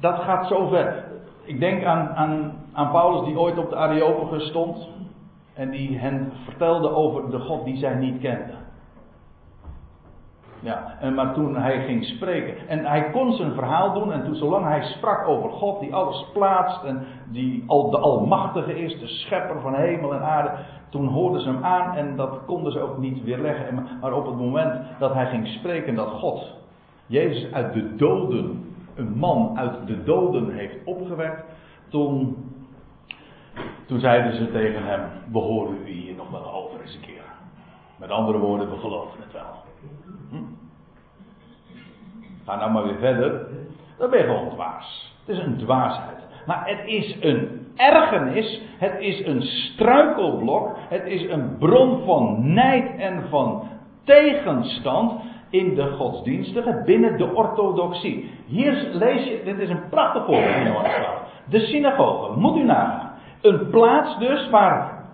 [0.00, 1.04] dat gaat zo ver.
[1.44, 4.88] Ik denk aan, aan, aan Paulus die ooit op de Areopagus stond.
[5.54, 8.58] En die hen vertelde over de God die zij niet kenden.
[10.60, 12.68] Ja, en maar toen hij ging spreken.
[12.68, 14.12] En hij kon zijn verhaal doen.
[14.12, 16.82] En toen, zolang hij sprak over God die alles plaatst.
[16.84, 20.50] En die al de Almachtige is, de schepper van hemel en aarde.
[20.88, 23.88] Toen hoorden ze hem aan en dat konden ze ook niet weerleggen.
[24.00, 26.58] Maar op het moment dat hij ging spreken dat God
[27.06, 31.44] Jezus uit de doden, een man uit de doden heeft opgewekt.
[31.88, 32.36] Toen,
[33.86, 35.00] toen zeiden ze tegen hem:
[35.32, 37.22] We horen u hier nog wel over eens een keer.
[37.96, 39.62] Met andere woorden, we geloven het wel.
[40.30, 40.36] Hm?
[42.44, 43.46] Ga nou maar weer verder.
[43.98, 45.14] Dan ben je gewoon dwaas.
[45.24, 46.18] Het is een dwaasheid.
[46.46, 48.62] Maar het is een ergernis.
[48.78, 50.76] Het is een struikelblok.
[50.88, 53.68] Het is een bron van nijd en van
[54.04, 55.12] tegenstand
[55.50, 58.30] in de godsdienstige, binnen de orthodoxie.
[58.46, 60.74] Hier lees je, dit is een prachtig voorbeeld in
[61.48, 63.09] De synagoge, moet u nagaan.
[63.40, 65.04] Een plaats dus waar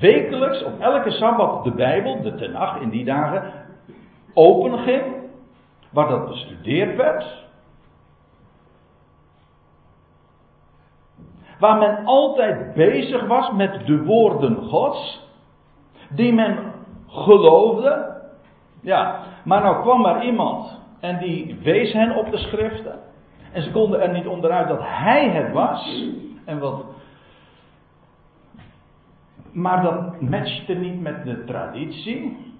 [0.00, 3.52] wekelijks op elke sabbat de Bijbel, de Tenach in die dagen,
[4.34, 5.02] open ging.
[5.90, 7.42] Waar dat bestudeerd werd.
[11.58, 15.28] Waar men altijd bezig was met de woorden Gods.
[16.10, 16.58] Die men
[17.08, 18.12] geloofde.
[18.80, 22.98] Ja, maar nou kwam er iemand en die wees hen op de schriften.
[23.52, 26.04] En ze konden er niet onderuit dat hij het was.
[26.44, 26.84] En wat.
[29.54, 32.52] Maar dat matchte niet met de traditie.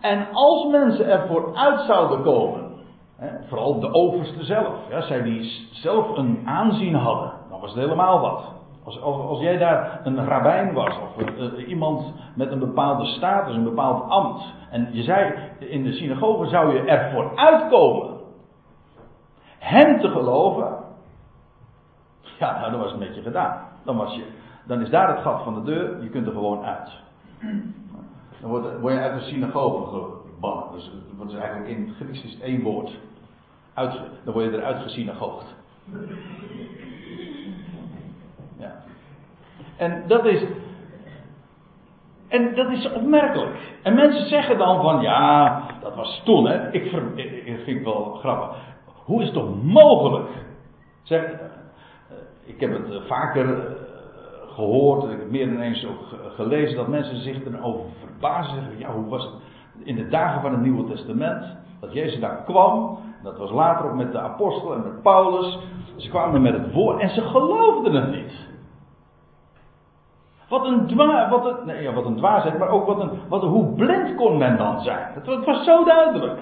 [0.00, 2.72] En als mensen ervoor uit zouden komen
[3.48, 4.74] vooral de overste zelf.
[4.88, 7.32] Ja, zij die zelf een aanzien hadden.
[7.50, 8.52] Dan was het helemaal wat.
[8.84, 10.98] Als, als, jij daar een rabbijn was.
[10.98, 14.44] Of iemand met een bepaalde status, een bepaald ambt.
[14.70, 18.10] En je zei in de synagoge zou je ervoor uitkomen.
[19.58, 20.76] Hem te geloven.
[22.38, 23.60] Ja, nou dan was het met je gedaan.
[23.84, 24.24] Dan, was je,
[24.66, 26.02] dan is daar het gat van de deur.
[26.02, 26.90] Je kunt er gewoon uit.
[28.40, 30.72] Dan word, je uit de synagoge gebannen.
[30.72, 32.98] Dus dat is eigenlijk in het Grieks is één woord.
[33.74, 35.54] Uit, dan word je eruit gesynagoogd.
[38.58, 38.82] Ja.
[39.76, 40.44] En dat is.
[42.28, 43.56] En dat is opmerkelijk.
[43.82, 46.72] En mensen zeggen dan van ja, dat was toen hè.
[46.72, 48.56] Ik, ver, ik vind het wel grappig.
[49.04, 50.28] Hoe is het toch mogelijk?
[51.02, 51.38] Zeg, eh,
[52.44, 53.91] ik heb het eh, vaker eh,
[54.54, 58.78] gehoord, ik heb meer dan eens ook gelezen dat mensen zich erover verbazen.
[58.78, 59.32] Ja, hoe was het?
[59.84, 62.98] in de dagen van het Nieuwe Testament, dat Jezus daar kwam.
[63.22, 65.58] Dat was later ook met de apostelen en met Paulus.
[65.96, 68.50] Ze kwamen met het woord en ze geloofden het niet.
[70.48, 73.42] Wat een, dwa, wat een, nee, ja, wat een dwaasheid, maar ook wat een, wat
[73.42, 75.06] hoe blind kon men dan zijn.
[75.14, 76.40] Het, het was zo duidelijk.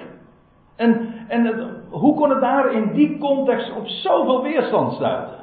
[0.76, 5.38] En, en hoe kon het daar in die context op zoveel weerstand stuiten?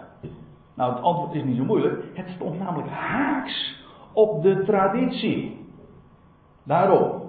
[0.78, 2.04] Nou, het antwoord is niet zo moeilijk.
[2.14, 5.66] Het stond namelijk haaks op de traditie.
[6.64, 7.22] Daarom.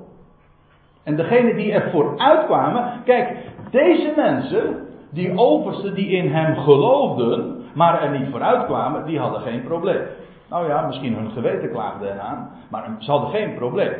[1.02, 3.36] En degene die er vooruit kwamen, kijk,
[3.70, 9.40] deze mensen, die oversten die in hem geloofden, maar er niet vooruit kwamen, die hadden
[9.40, 10.06] geen probleem.
[10.50, 13.94] Nou ja, misschien hun geweten klaagde eraan, maar ze hadden geen probleem.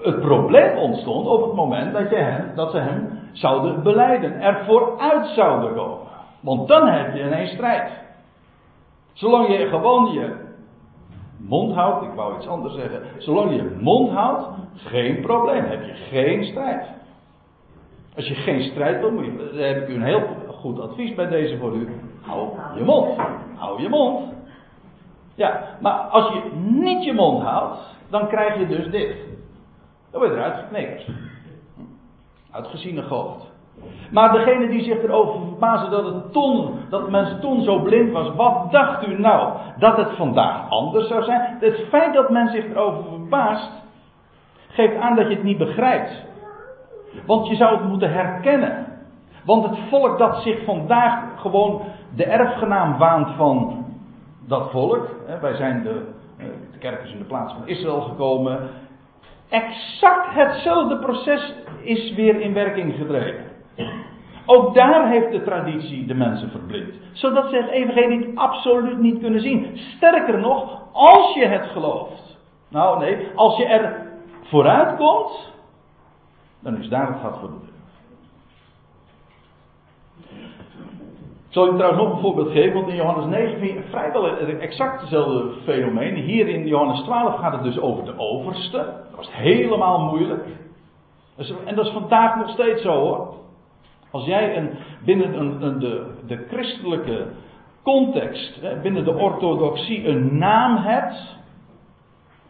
[0.00, 4.64] Het probleem ontstond op het moment dat, je hem, dat ze hem zouden beleiden, er
[4.64, 6.10] vooruit zouden komen.
[6.42, 7.90] Want dan heb je ineens strijd.
[9.12, 10.34] Zolang je gewoon je
[11.36, 15.84] mond houdt, ik wou iets anders zeggen, zolang je je mond houdt, geen probleem, heb
[15.84, 16.86] je geen strijd.
[18.16, 21.58] Als je geen strijd wil, dan heb ik u een heel goed advies bij deze
[21.58, 21.88] voor u.
[22.20, 23.20] Hou je mond.
[23.54, 24.32] Hou je mond.
[25.34, 27.78] Ja, maar als je niet je mond houdt,
[28.10, 29.16] dan krijg je dus dit.
[30.10, 31.08] Dan word je eruit geknikkerd.
[32.50, 33.51] Uitgezien hoofd.
[34.10, 38.34] Maar degene die zich erover verbazen dat het toen, dat mensen toen zo blind was,
[38.34, 39.52] wat dacht u nou?
[39.78, 41.56] Dat het vandaag anders zou zijn?
[41.60, 43.70] Het feit dat men zich erover verbaast,
[44.68, 46.24] geeft aan dat je het niet begrijpt.
[47.26, 48.86] Want je zou het moeten herkennen.
[49.44, 51.82] Want het volk dat zich vandaag gewoon
[52.14, 53.84] de erfgenaam waant van
[54.46, 55.08] dat volk.
[55.40, 56.06] Wij zijn de,
[56.38, 58.68] eh, de kerk is in de plaats van Israël gekomen.
[59.48, 63.51] Exact hetzelfde proces is weer in werking gedreven.
[64.46, 66.94] Ook daar heeft de traditie de mensen verblind.
[67.12, 69.76] Zodat ze het evangelie absoluut niet kunnen zien.
[69.76, 72.38] Sterker nog, als je het gelooft.
[72.68, 74.06] Nou nee, als je er
[74.42, 75.52] vooruit komt,
[76.60, 77.70] dan is daar het gat voor de deur.
[81.48, 85.00] Ik je trouwens nog een voorbeeld geven, want in Johannes 9 vind je vrijwel exact
[85.00, 86.14] hetzelfde fenomeen.
[86.14, 88.76] Hier in Johannes 12 gaat het dus over de overste.
[88.76, 90.44] Dat was helemaal moeilijk.
[91.64, 93.34] En dat is vandaag nog steeds zo hoor.
[94.12, 94.70] Als jij een,
[95.04, 97.26] binnen een, een, de, de christelijke
[97.82, 101.40] context, binnen de orthodoxie, een naam hebt.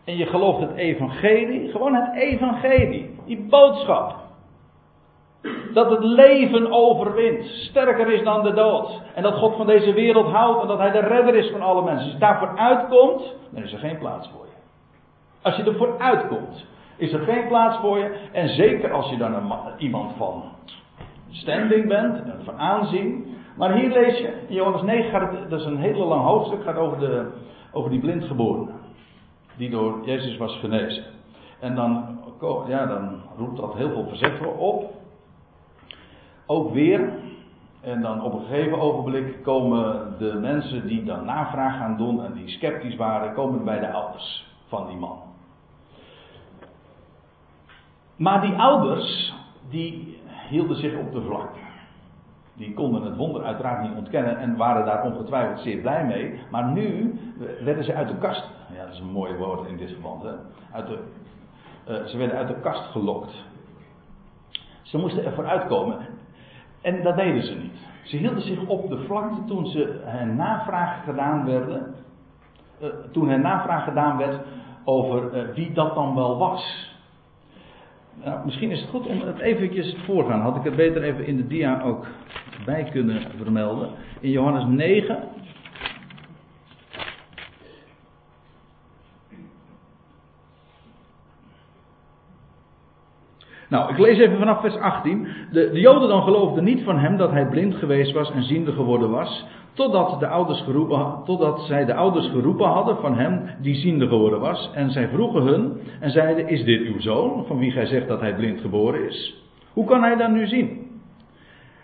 [0.05, 4.17] En je gelooft het evangelie, gewoon het evangelie, die boodschap.
[5.73, 9.01] Dat het leven overwint, sterker is dan de dood.
[9.15, 11.83] En dat God van deze wereld houdt en dat Hij de redder is van alle
[11.83, 12.05] mensen.
[12.05, 14.53] Als je daarvoor uitkomt, dan is er geen plaats voor je.
[15.43, 18.15] Als je ervoor uitkomt, is er geen plaats voor je.
[18.33, 20.43] En zeker als je dan een, iemand van
[21.33, 23.37] standing bent, van aanzien.
[23.57, 26.63] Maar hier lees je, in Johannes 9 gaat het, dat is een hele lang hoofdstuk,
[26.63, 27.31] gaat over, de,
[27.73, 28.71] over die blindgeborene.
[29.57, 31.05] Die door Jezus was genezen.
[31.61, 32.19] En dan,
[32.67, 34.91] ja, dan roept dat heel veel verzet op.
[36.47, 37.13] Ook weer.
[37.81, 42.33] En dan op een gegeven ogenblik komen de mensen die dan navraag gaan doen en
[42.33, 45.19] die sceptisch waren, komen bij de ouders van die man.
[48.17, 49.35] Maar die ouders,
[49.71, 50.12] die
[50.53, 51.59] hielden zich op de vlakte.
[52.55, 56.41] Die konden het wonder uiteraard niet ontkennen en waren daar ongetwijfeld zeer blij mee.
[56.51, 57.15] Maar nu
[57.65, 58.51] werden ze uit de kast.
[58.75, 60.23] Ja, dat is een mooi woord in dit verband.
[60.23, 60.33] Hè?
[60.73, 60.99] Uit de,
[61.89, 63.45] uh, ze werden uit de kast gelokt.
[64.83, 65.99] Ze moesten er vooruit komen.
[66.81, 67.79] En dat deden ze niet.
[68.05, 71.95] Ze hielden zich op de vlakte toen ze hen navraag gedaan werden.
[72.83, 74.41] Uh, toen hen navraag gedaan werd
[74.85, 76.92] over wie dat dan wel was.
[78.25, 80.41] Nou, misschien is het goed om het eventjes voorgaan.
[80.41, 82.07] Had ik het beter even in de dia ook
[82.65, 83.89] bij kunnen vermelden.
[84.21, 85.19] In Johannes 9.
[93.73, 95.27] Nou, ik lees even vanaf vers 18.
[95.53, 98.73] De, de Joden dan geloofden niet van hem dat hij blind geweest was en ziende
[98.73, 99.47] geworden was.
[99.73, 104.41] Totdat, de ouders geroepen, totdat zij de ouders geroepen hadden van hem die ziende geworden
[104.41, 104.71] was.
[104.75, 108.21] En zij vroegen hun en zeiden: Is dit uw zoon, van wie gij zegt dat
[108.21, 109.43] hij blind geboren is?
[109.73, 110.91] Hoe kan hij dan nu zien?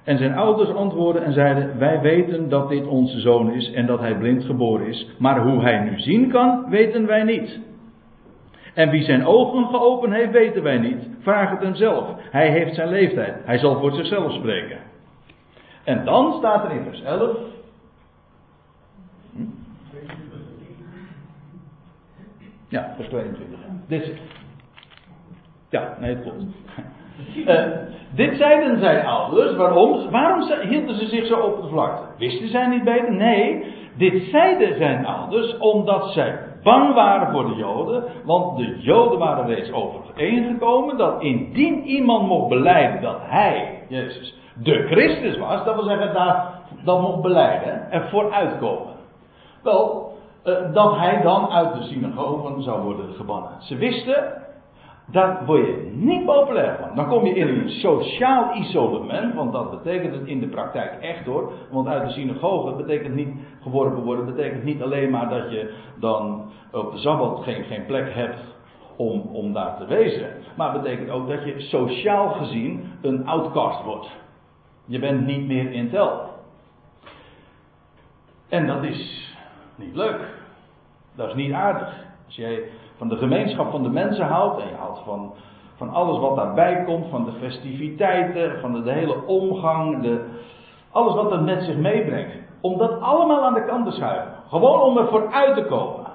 [0.05, 4.01] En zijn ouders antwoordden en zeiden: Wij weten dat dit onze zoon is en dat
[4.01, 5.09] hij blind geboren is.
[5.19, 7.67] Maar hoe hij nu zien kan, weten wij niet.
[8.79, 11.09] En wie zijn ogen geopend heeft, weten wij niet.
[11.21, 12.09] Vraag het hem zelf.
[12.31, 13.35] Hij heeft zijn leeftijd.
[13.45, 14.79] Hij zal voor zichzelf spreken.
[15.85, 17.37] En dan staat er in vers 11.
[22.69, 23.59] Ja, vers 22.
[23.89, 24.13] Dit.
[25.71, 26.43] Ja, nee, het klopt.
[27.37, 27.67] Uh,
[28.23, 29.57] dit zeiden zij ouders.
[29.57, 30.11] Waarom?
[30.11, 32.05] Waarom hielden ze zich zo op de vlakte?
[32.19, 33.13] Wisten zij niet beter?
[33.13, 39.19] Nee, dit zeiden zijn ouders omdat zij bang waren voor de Joden, want de Joden
[39.19, 45.75] waren reeds overeengekomen dat indien iemand mocht beleiden dat hij, Jezus, de Christus was, dat
[45.75, 48.95] wil zeggen daar dat mocht beleiden en vooruitkomen.
[49.63, 53.51] Wel, eh, dat hij dan uit de synagogen zou worden gebannen.
[53.59, 54.25] Ze wisten,
[55.11, 56.97] daar word je niet populair van.
[56.97, 61.25] Dan kom je in een sociaal isolement, want dat betekent het in de praktijk echt
[61.25, 61.53] hoor.
[61.71, 66.51] Want uit de synagoge betekent niet geworpen worden, betekent niet alleen maar dat je dan
[66.73, 68.39] op de Sabbat geen, geen plek hebt
[68.97, 70.31] om, om daar te wezen.
[70.57, 74.09] Maar betekent ook dat je sociaal gezien een outcast wordt.
[74.85, 76.21] Je bent niet meer in tel.
[78.49, 79.33] En dat is
[79.75, 80.21] niet leuk.
[81.15, 82.07] Dat is niet aardig.
[82.27, 82.63] Als jij
[82.99, 85.33] van de gemeenschap van de mensen houdt en je houdt van,
[85.77, 90.25] van alles wat daarbij komt, van de festiviteiten, van de, hele omgang, de,
[90.91, 92.35] alles wat het met zich meebrengt.
[92.61, 94.33] Om dat allemaal aan de kant te schuiven.
[94.49, 96.07] Gewoon om er vooruit te komen.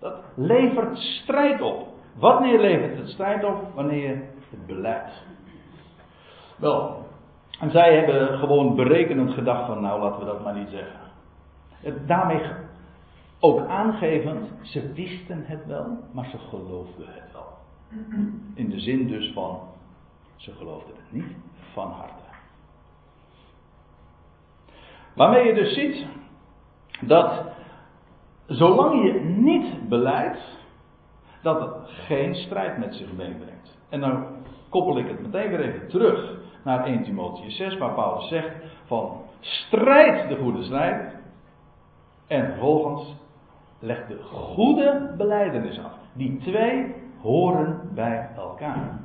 [0.00, 1.86] Dat levert strijd op.
[2.18, 3.56] Wanneer levert het strijd op?
[3.74, 5.22] Wanneer je het beleidt.
[6.56, 7.06] Wel,
[7.60, 12.06] en zij hebben gewoon berekenend gedacht van nou laten we dat maar niet zeggen.
[12.06, 12.40] Daarmee
[13.40, 17.56] ook aangevend, ze wisten het wel, maar ze geloofden het wel.
[18.54, 19.60] In de zin dus van,
[20.36, 21.36] ze geloofden het niet
[21.72, 22.22] van harte.
[25.14, 26.06] Waarmee je dus ziet
[27.00, 27.42] dat
[28.46, 30.56] zolang je niet beleidt,
[31.42, 33.78] dat het geen strijd met zich meebrengt.
[33.88, 34.26] En dan
[34.68, 38.54] koppel ik het meteen weer even terug naar 1 Timotheus 6, waar Paulus zegt
[38.86, 41.16] van strijd de goede strijd.
[42.26, 43.16] En vervolgens
[43.78, 45.92] leg de goede beleidenis af.
[46.12, 49.00] Die twee horen bij elkaar.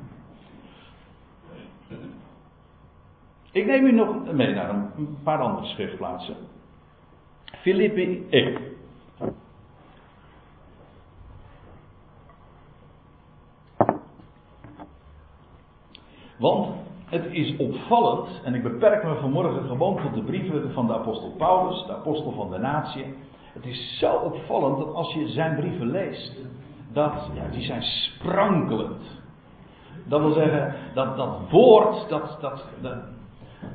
[3.52, 6.36] Ik neem u nog mee naar een paar andere schriftplaatsen.
[7.44, 8.58] Filippi 1.
[16.36, 20.94] Want het is opvallend, en ik beperk me vanmorgen gewoon tot de brieven van de
[20.94, 23.14] apostel Paulus, de apostel van de natie.
[23.54, 26.32] Het is zo opvallend dat als je zijn brieven leest,
[26.92, 29.22] dat, ja, die zijn sprankelend.
[30.04, 32.64] Dat wil zeggen, dat, dat woord, dat, dat,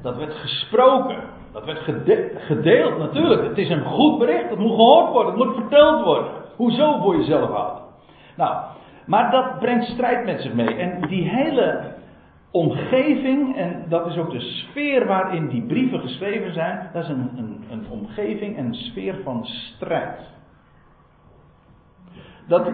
[0.01, 1.23] dat, werd gesproken.
[1.51, 1.79] Dat werd
[2.37, 3.43] gedeeld natuurlijk.
[3.43, 4.49] Het is een goed bericht.
[4.49, 5.33] Het moet gehoord worden.
[5.33, 6.31] Het moet verteld worden.
[6.55, 7.83] Hoezo voor jezelf houden.
[8.35, 8.55] Nou,
[9.05, 10.75] maar dat brengt strijd met zich mee.
[10.75, 11.93] En die hele
[12.51, 17.29] omgeving, en dat is ook de sfeer waarin die brieven geschreven zijn, dat is een,
[17.35, 20.19] een, een omgeving en een sfeer van strijd.
[22.47, 22.71] Dat,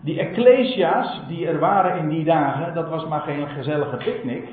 [0.00, 4.48] die ecclesia's die er waren in die dagen, dat was maar geen gezellige picknick.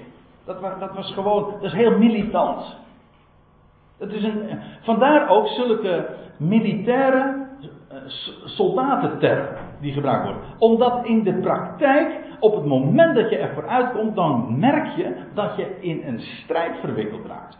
[0.45, 2.77] Dat, was, dat was gewoon, dat is heel militant.
[3.97, 7.45] Dat is een, vandaar ook zulke militaire
[7.89, 7.97] eh,
[8.45, 10.41] soldatentermen die gebruikt worden.
[10.57, 15.15] Omdat in de praktijk, op het moment dat je er vooruit komt, dan merk je
[15.33, 17.57] dat je in een strijd verwikkeld raakt.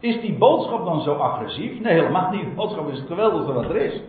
[0.00, 1.80] Is die boodschap dan zo agressief?
[1.80, 2.44] Nee, helemaal niet.
[2.44, 4.00] De boodschap is het geweldigste wat er is.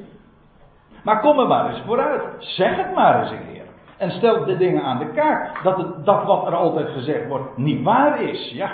[1.03, 2.21] Maar kom er maar eens vooruit.
[2.37, 3.63] Zeg het maar eens een keer.
[3.97, 5.63] En stel de dingen aan de kaart.
[5.63, 8.51] Dat, het, dat wat er altijd gezegd wordt niet waar is.
[8.51, 8.71] Ja.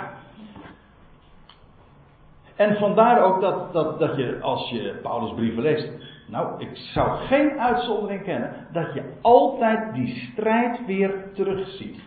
[2.56, 5.88] En vandaar ook dat, dat, dat je, als je Paulus brieven leest,
[6.26, 12.00] nou, ik zou geen uitzondering kennen dat je altijd die strijd weer terugziet.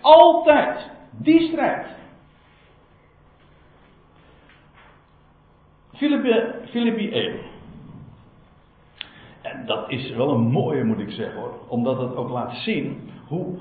[0.00, 1.86] Altijd die strijd.
[6.70, 7.40] Filippi 1.
[9.42, 11.54] En dat is wel een mooie, moet ik zeggen hoor.
[11.68, 13.58] Omdat het ook laat zien hoe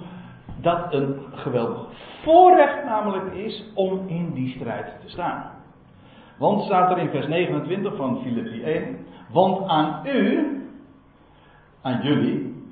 [0.62, 1.88] dat een geweldig
[2.24, 5.55] voorrecht namelijk is om in die strijd te staan.
[6.38, 9.06] Want staat er in vers 29 van Filippi 1.
[9.32, 10.48] Want aan u,
[11.82, 12.64] aan jullie,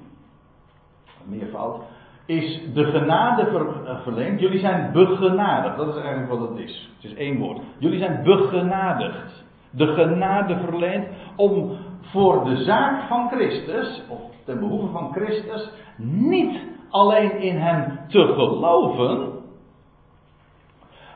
[1.23, 1.81] meervoud,
[2.25, 4.39] is de genade ver, verleend.
[4.39, 5.77] Jullie zijn begenadigd.
[5.77, 6.91] Dat is eigenlijk wat het is.
[6.95, 7.61] Het is één woord.
[7.77, 9.43] Jullie zijn begenadigd.
[9.69, 16.57] De genade verleend om voor de zaak van Christus, of ten behoeve van Christus, niet
[16.89, 19.31] alleen in hem te geloven,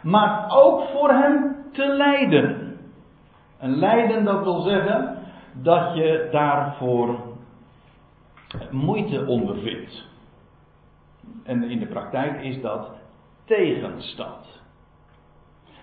[0.01, 2.77] maar ook voor hem te lijden.
[3.57, 5.17] En lijden, dat wil zeggen
[5.53, 7.19] dat je daarvoor
[8.71, 10.05] moeite ondervindt.
[11.43, 12.91] En in de praktijk is dat
[13.45, 14.61] tegenstand.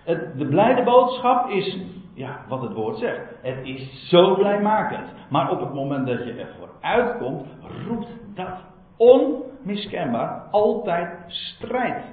[0.03, 1.77] Het, de blijde boodschap is,
[2.13, 3.21] ja, wat het woord zegt.
[3.41, 5.07] Het is zo blijmakend.
[5.29, 7.47] Maar op het moment dat je ervoor uitkomt,
[7.87, 8.63] roept dat
[8.97, 12.03] onmiskenbaar altijd strijd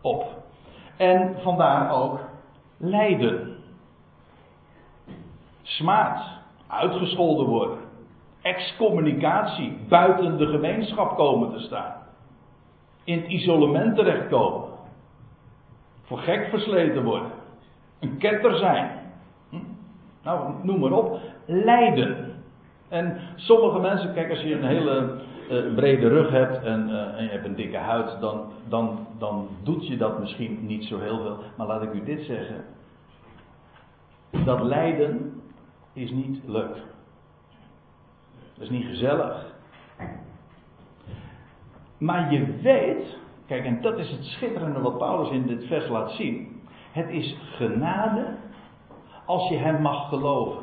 [0.00, 0.24] op.
[0.96, 2.20] En vandaar ook
[2.80, 3.56] lijden.
[5.62, 6.38] Smaad.
[6.66, 7.78] Uitgescholden worden.
[8.42, 11.94] excommunicatie, buiten de gemeenschap komen te staan.
[13.04, 14.68] In het isolement terechtkomen.
[16.02, 17.30] Voor gek versleten worden.
[18.00, 18.90] Een ketter zijn.
[19.48, 19.56] Hm?
[20.22, 21.20] Nou, noem maar op.
[21.46, 22.34] Lijden.
[22.88, 25.20] En sommige mensen, kijk, als je een hele
[25.50, 29.48] uh, brede rug hebt en, uh, en, je hebt een dikke huid, dan, dan, dan
[29.62, 31.38] doet je dat misschien niet zo heel veel.
[31.56, 32.64] Maar laat ik u dit zeggen.
[34.44, 35.42] Dat lijden
[35.92, 36.76] is niet leuk.
[38.54, 39.54] Dat is niet gezellig.
[41.98, 46.10] Maar je weet, kijk, en dat is het schitterende wat Paulus in dit vers laat
[46.10, 46.60] zien.
[46.92, 48.36] Het is genade
[49.24, 50.62] als je hem mag geloven.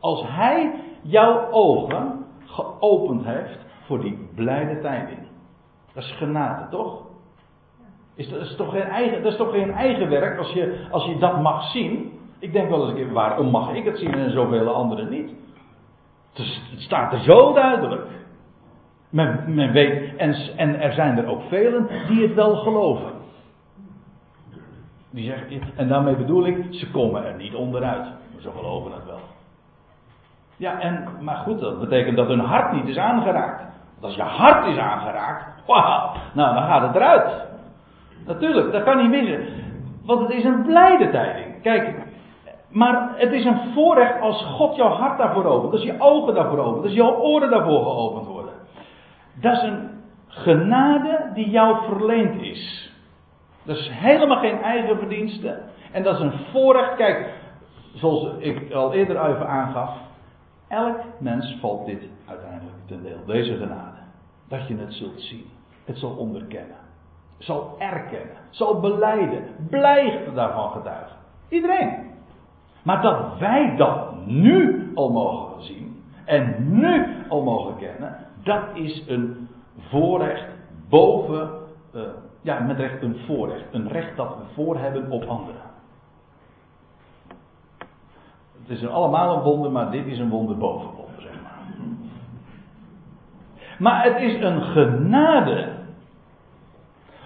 [0.00, 3.58] Als hij jouw ogen geopend heeft
[3.90, 5.18] voor die blijde tijding.
[5.94, 7.02] Dat is genade, toch?
[8.14, 11.04] Is dat, is toch geen eigen, dat is toch geen eigen werk als je, als
[11.04, 12.18] je dat mag zien?
[12.38, 15.30] Ik denk wel eens een waarom mag ik het zien en zoveel anderen niet?
[16.32, 18.06] Het staat er zo duidelijk.
[19.08, 23.12] Men, men weet, en, en er zijn er ook velen die het wel geloven.
[25.10, 28.04] Die zeggen, en daarmee bedoel ik, ze komen er niet onderuit.
[28.04, 29.20] Maar ze geloven het wel.
[30.56, 33.69] Ja, en, maar goed, dat betekent dat hun hart niet is aangeraakt.
[34.00, 37.48] Als je hart is aangeraakt, wauw, nou dan gaat het eruit.
[38.26, 39.46] Natuurlijk, dat kan niet missen.
[40.04, 41.62] Want het is een blijde tijding.
[41.62, 41.94] Kijk,
[42.68, 45.72] maar het is een voorrecht als God jouw hart daarvoor opent.
[45.72, 46.84] Als je ogen daarvoor opent.
[46.84, 48.54] Als jouw oren daarvoor geopend worden.
[49.40, 49.90] Dat is een
[50.26, 52.92] genade die jou verleend is.
[53.62, 55.62] Dat is helemaal geen eigen verdienste.
[55.92, 56.94] En dat is een voorrecht.
[56.96, 57.34] Kijk,
[57.94, 59.90] zoals ik al eerder even aangaf.
[60.68, 63.24] Elk mens valt dit uiteindelijk ten deel.
[63.26, 63.89] Deze genade.
[64.50, 65.44] Dat je het zult zien.
[65.84, 66.76] Het zal onderkennen.
[67.38, 68.36] Zal erkennen.
[68.50, 69.44] Zal beleiden.
[69.68, 71.16] Blijft daarvan getuigen.
[71.48, 72.10] Iedereen.
[72.82, 79.04] Maar dat wij dat nu al mogen zien en nu al mogen kennen, dat is
[79.06, 79.48] een
[79.78, 80.48] voorrecht
[80.88, 81.50] boven,
[81.94, 82.02] uh,
[82.40, 83.64] ja, met recht een voorrecht.
[83.70, 85.62] Een recht dat we voor hebben op anderen.
[88.60, 91.09] Het is allemaal een wonder, maar dit is een wonder boven wonder, zeg maar.
[93.80, 95.72] Maar het is een genade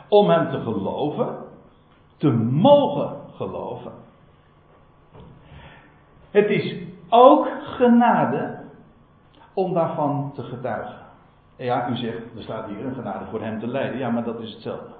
[0.08, 1.36] om hem te geloven,
[2.16, 3.92] te mogen geloven
[6.34, 6.76] het is
[7.08, 8.58] ook genade
[9.52, 10.98] om daarvan te getuigen.
[11.56, 13.98] Ja, u zegt, er staat hier een genade voor hem te lijden.
[13.98, 14.94] Ja, maar dat is hetzelfde.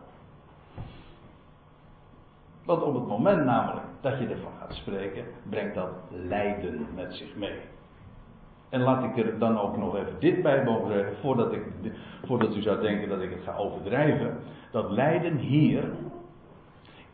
[2.64, 7.34] Want op het moment namelijk dat je ervan gaat spreken, brengt dat lijden met zich
[7.36, 7.60] mee.
[8.68, 11.62] En laat ik er dan ook nog even dit bij mogen zeggen, voordat, ik,
[12.24, 14.36] voordat u zou denken dat ik het ga overdrijven.
[14.70, 15.84] Dat lijden hier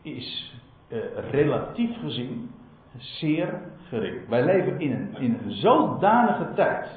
[0.01, 0.53] is
[0.87, 0.99] eh,
[1.31, 2.51] relatief gezien
[2.97, 4.27] zeer gering.
[4.29, 6.87] Wij leven in een, in een zodanige tijd.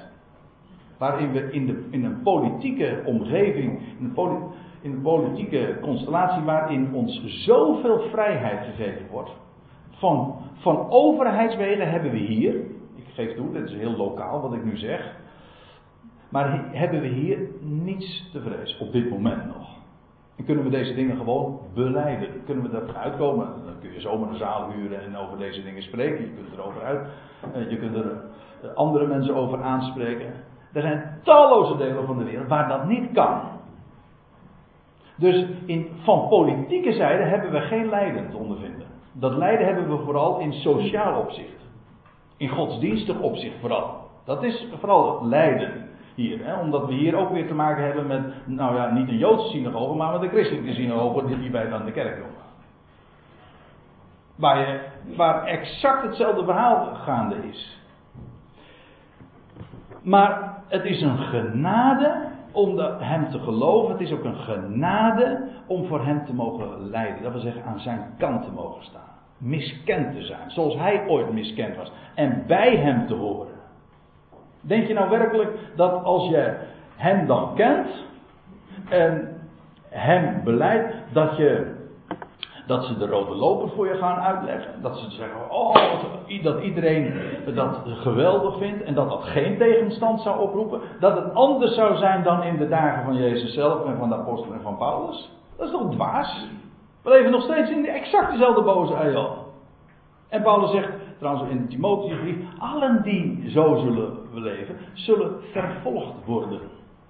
[0.98, 4.42] Waarin we in, de, in een politieke omgeving, in een,
[4.80, 9.30] in politieke constellatie, waarin ons zoveel vrijheid gegeven wordt.
[9.90, 10.90] Van, van
[11.90, 12.54] hebben we hier,
[13.14, 15.14] geef toe, dit is heel lokaal wat ik nu zeg.
[16.28, 19.74] Maar hebben we hier niets te vrezen, op dit moment nog.
[20.36, 22.28] En kunnen we deze dingen gewoon beleiden.
[22.44, 23.46] Kunnen we er uitkomen.
[23.46, 26.24] Dan kun je zomaar een zaal huren en over deze dingen spreken.
[26.24, 27.08] Je kunt erover uit.
[27.54, 28.10] Eh, je kunt er
[28.62, 30.32] eh, andere mensen over aanspreken.
[30.72, 33.40] Er zijn talloze delen van de wereld waar dat niet kan.
[35.16, 38.86] Dus in, van politieke zijde hebben we geen lijden te ondervinden.
[39.12, 41.63] Dat lijden hebben we vooral in sociaal opzicht.
[42.36, 44.10] In godsdienstig opzicht vooral.
[44.24, 46.44] Dat is vooral het lijden hier.
[46.44, 46.60] Hè?
[46.60, 49.96] Omdat we hier ook weer te maken hebben met, nou ja, niet een Joodse synagoge,
[49.96, 52.26] maar met een christelijke synagoge die bij dan de kerk doen.
[54.34, 54.80] Waar, je,
[55.16, 57.78] waar exact hetzelfde verhaal gaande is.
[60.02, 63.92] Maar het is een genade om de, hem te geloven.
[63.92, 67.22] Het is ook een genade om voor hem te mogen lijden.
[67.22, 69.13] Dat wil zeggen aan zijn kant te mogen staan.
[69.38, 70.50] Miskend te zijn.
[70.50, 71.92] Zoals hij ooit miskend was.
[72.14, 73.52] En bij hem te horen.
[74.60, 76.54] Denk je nou werkelijk dat als je
[76.96, 77.88] hem dan kent
[78.88, 79.40] en
[79.88, 81.74] hem beleidt, dat, je,
[82.66, 84.82] dat ze de rode loper voor je gaan uitleggen?
[84.82, 85.74] Dat ze zeggen, oh,
[86.42, 87.14] dat iedereen
[87.54, 90.80] dat geweldig vindt en dat dat geen tegenstand zou oproepen?
[91.00, 94.14] Dat het anders zou zijn dan in de dagen van Jezus zelf en van de
[94.14, 95.30] apostel en van Paulus?
[95.56, 96.46] Dat is toch dwaas?
[97.04, 99.28] We leven nog steeds in de exact dezelfde boze eeuw.
[100.28, 106.60] En Paulus zegt, trouwens in de Timotheusbrief, allen die zo zullen leven, zullen vervolgd worden.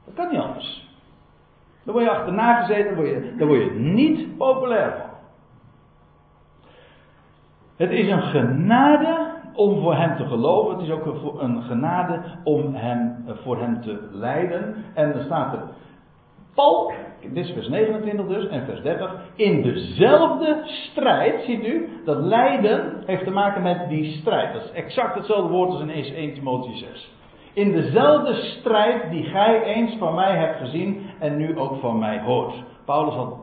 [0.05, 0.89] Dat kan niet anders.
[1.85, 5.11] Dan word je achterna gezeten, dan word je, dan word je niet populair van.
[7.77, 10.77] Het is een genade om voor hem te geloven.
[10.77, 14.75] Het is ook een genade om hem, voor hem te lijden.
[14.95, 15.63] En er staat er,
[16.55, 22.19] Paul, dit is vers 29 dus en vers 30, in dezelfde strijd, ziet u, dat
[22.19, 24.53] lijden heeft te maken met die strijd.
[24.53, 27.13] Dat is exact hetzelfde woord als in 1 Timotheüs 6.
[27.53, 32.21] In dezelfde strijd die gij eens van mij hebt gezien en nu ook van mij
[32.21, 32.55] hoort.
[32.85, 33.35] Paulus had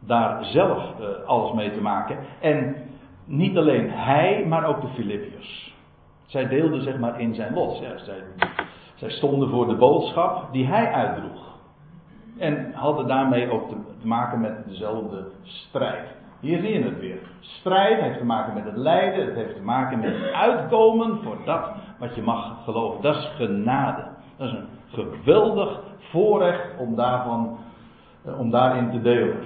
[0.00, 2.18] daar zelf uh, alles mee te maken.
[2.40, 2.76] En
[3.24, 5.74] niet alleen hij, maar ook de Filippiërs.
[6.26, 7.76] Zij deelden zeg maar in zijn lot.
[7.76, 8.22] Zij,
[8.94, 11.47] zij stonden voor de boodschap die hij uitdroeg.
[12.38, 16.16] En hadden daarmee ook te, te maken met dezelfde strijd.
[16.40, 17.18] Hier zie je het weer.
[17.40, 21.36] Strijd heeft te maken met het lijden, het heeft te maken met het uitkomen voor
[21.44, 23.02] dat wat je mag geloven.
[23.02, 24.04] Dat is genade.
[24.36, 27.58] Dat is een geweldig voorrecht om, daarvan,
[28.24, 29.36] eh, om daarin te delen.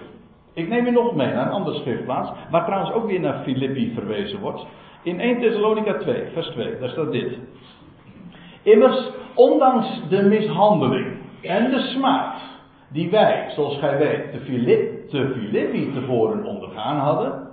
[0.53, 3.93] Ik neem u nog mee naar een andere schriftplaats, waar trouwens ook weer naar Filippi
[3.95, 4.67] verwezen wordt.
[5.03, 7.39] In 1 Thessalonica 2, vers 2, daar staat dit.
[8.63, 12.35] Immers, ondanks de mishandeling en de smaad
[12.93, 17.51] die wij, zoals gij weet, te, Filip, te Filippi tevoren ondergaan hadden.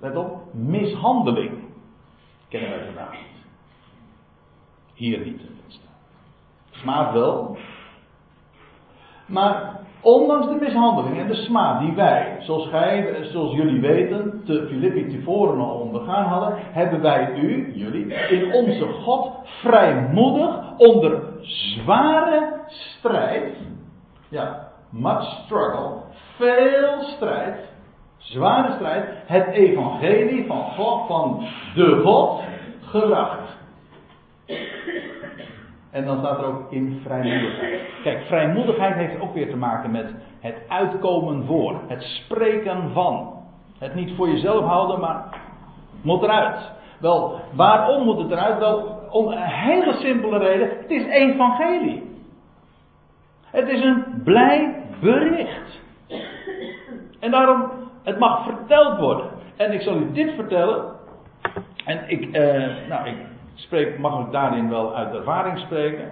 [0.00, 1.64] Let op, mishandeling.
[2.48, 3.44] Kennen wij vandaag niet.
[4.94, 5.86] Hier niet tenminste.
[6.70, 7.56] Smaad wel.
[9.26, 14.66] Maar ondanks de mishandeling en de smaad die wij, zoals gij, zoals jullie weten, te
[14.68, 22.60] Filippi tevoren al ondergaan hadden, hebben wij u, jullie, in onze God vrijmoedig onder zware
[22.66, 23.56] strijd,
[24.28, 25.92] ja, much struggle,
[26.36, 27.56] veel strijd,
[28.16, 32.40] zware strijd, het evangelie van God, van de God,
[32.80, 33.55] gebracht.
[35.90, 37.80] En dan staat er ook in vrijmoedigheid.
[38.02, 43.34] Kijk, vrijmoedigheid heeft ook weer te maken met het uitkomen voor, het spreken van.
[43.78, 45.24] Het niet voor jezelf houden, maar
[46.02, 46.72] moet eruit.
[47.00, 48.58] Wel, waarom moet het eruit?
[48.58, 50.68] Wel, om een hele simpele reden.
[50.68, 52.02] Het is evangelie.
[53.46, 55.80] Het is een blij bericht.
[57.20, 57.70] En daarom,
[58.02, 59.26] het mag verteld worden.
[59.56, 60.84] En ik zal u dit vertellen.
[61.84, 63.16] En ik, eh, nou, ik
[63.98, 66.08] mag ik daarin wel uit ervaring spreken.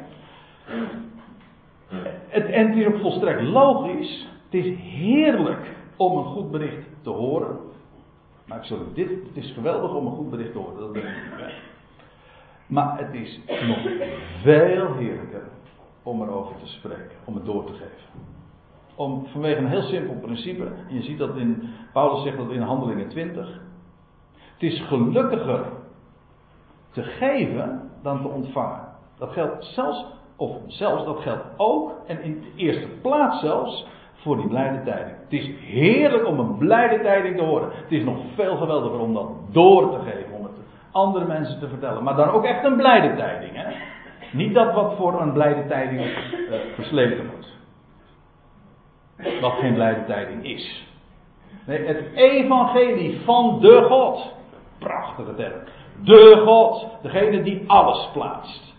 [2.29, 4.29] Het, en het is volstrekt logisch.
[4.51, 7.59] Het is heerlijk om een goed bericht te horen.
[8.47, 11.05] Maar ik zal dit, het is geweldig om een goed bericht te horen, dat ik
[12.67, 13.79] Maar het is nog
[14.43, 15.43] veel heerlijker
[16.03, 18.33] om erover te spreken, om het door te geven.
[18.95, 23.09] Om, vanwege een heel simpel principe, je ziet dat in, Paulus zegt dat in Handelingen
[23.09, 23.61] 20.
[24.55, 25.65] Het is gelukkiger
[26.95, 28.81] te geven dan te ontvangen.
[29.19, 34.37] Dat geldt zelfs, of zelfs, dat geldt ook, en in de eerste plaats zelfs, voor
[34.37, 35.17] die blijde tijding.
[35.23, 37.69] Het is heerlijk om een blijde tijding te horen.
[37.73, 40.53] Het is nog veel geweldiger om dat door te geven, om het
[40.93, 42.03] andere mensen te vertellen.
[42.03, 43.53] Maar dan ook echt een blijde tijding.
[43.55, 43.75] Hè?
[44.33, 47.53] Niet dat wat voor een blijde tijding uh, versleten wordt.
[49.41, 50.87] Wat geen blijde tijding is.
[51.67, 54.33] Nee, het evangelie van de God.
[54.79, 55.61] Prachtige term.
[56.03, 58.75] De God, degene die alles plaatst.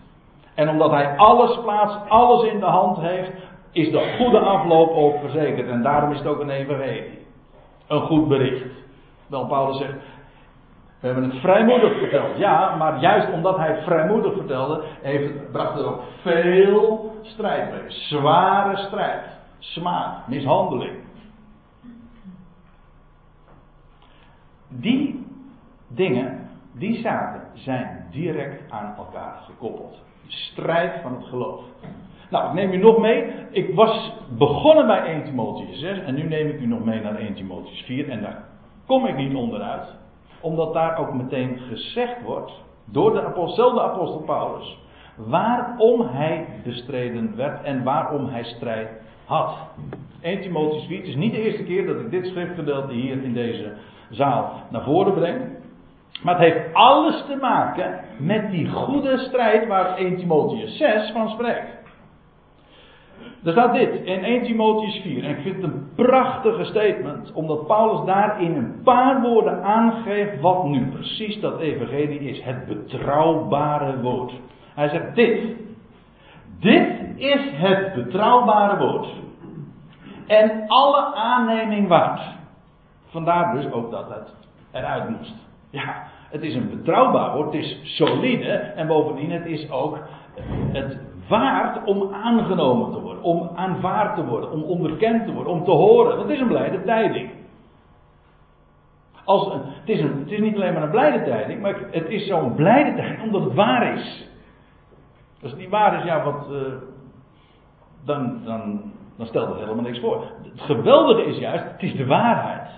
[0.56, 3.32] En omdat hij alles plaatst, alles in de hand heeft,
[3.72, 5.70] is de goede afloop ook verzekerd.
[5.70, 7.26] En daarom is het ook een evangelie.
[7.88, 8.66] Een goed bericht.
[9.28, 9.94] Wel, Paulus zegt,
[11.00, 12.38] we hebben het vrijmoedig verteld.
[12.38, 17.92] Ja, maar juist omdat hij het vrijmoedig vertelde, heeft, bracht er ook veel strijd mee.
[17.92, 19.24] Zware strijd.
[19.60, 20.98] Smaad, mishandeling.
[24.68, 25.26] Die
[25.88, 26.45] dingen
[26.78, 30.04] die zaken zijn direct aan elkaar gekoppeld.
[30.28, 31.62] strijd van het geloof.
[32.30, 33.24] Nou, ik neem u nog mee.
[33.50, 37.16] Ik was begonnen bij 1 Timotheus 6 en nu neem ik u nog mee naar
[37.16, 38.44] 1 Timotheus 4 en daar
[38.86, 39.96] kom ik niet onderuit.
[40.42, 42.52] Omdat daar ook meteen gezegd wordt
[42.86, 44.78] door de apostel, apostel Paulus
[45.16, 48.90] waarom hij bestreden werd en waarom hij strijd
[49.26, 49.56] had.
[50.22, 53.34] 1 Timotheus 4, het is niet de eerste keer dat ik dit schriftgedeelte hier in
[53.34, 53.74] deze
[54.10, 55.42] zaal naar voren breng.
[56.26, 61.30] Maar het heeft alles te maken met die goede strijd waar 1 Timotheus 6 van
[61.30, 61.84] spreekt.
[63.44, 65.24] Er staat dit in 1 Timotheus 4.
[65.24, 67.32] En ik vind het een prachtige statement.
[67.34, 72.44] Omdat Paulus daar in een paar woorden aangeeft wat nu precies dat evangelie is.
[72.44, 74.34] Het betrouwbare woord.
[74.74, 75.42] Hij zegt dit.
[76.60, 79.08] Dit is het betrouwbare woord.
[80.28, 82.22] En alle aanneming waard.
[83.08, 84.34] Vandaar dus ook dat het
[84.72, 85.34] eruit moest.
[85.70, 90.00] Ja, het is een betrouwbaar woord, het is solide en bovendien het is ook
[90.72, 90.98] het
[91.28, 95.72] waard om aangenomen te worden, om aanvaard te worden, om onderkend te worden, om te
[95.72, 96.18] horen.
[96.18, 97.30] Dat is een blijde tijding.
[99.24, 102.10] Als een, het, is een, het is niet alleen maar een blijde tijding, maar het
[102.10, 104.30] is zo'n blijde tijding omdat het waar is.
[105.42, 106.58] Als het niet waar is, ja, wat, uh,
[108.06, 108.82] dan, dan,
[109.18, 110.24] dan stelt het helemaal niks voor.
[110.44, 112.70] Het geweldige is juist, het is de waarheid.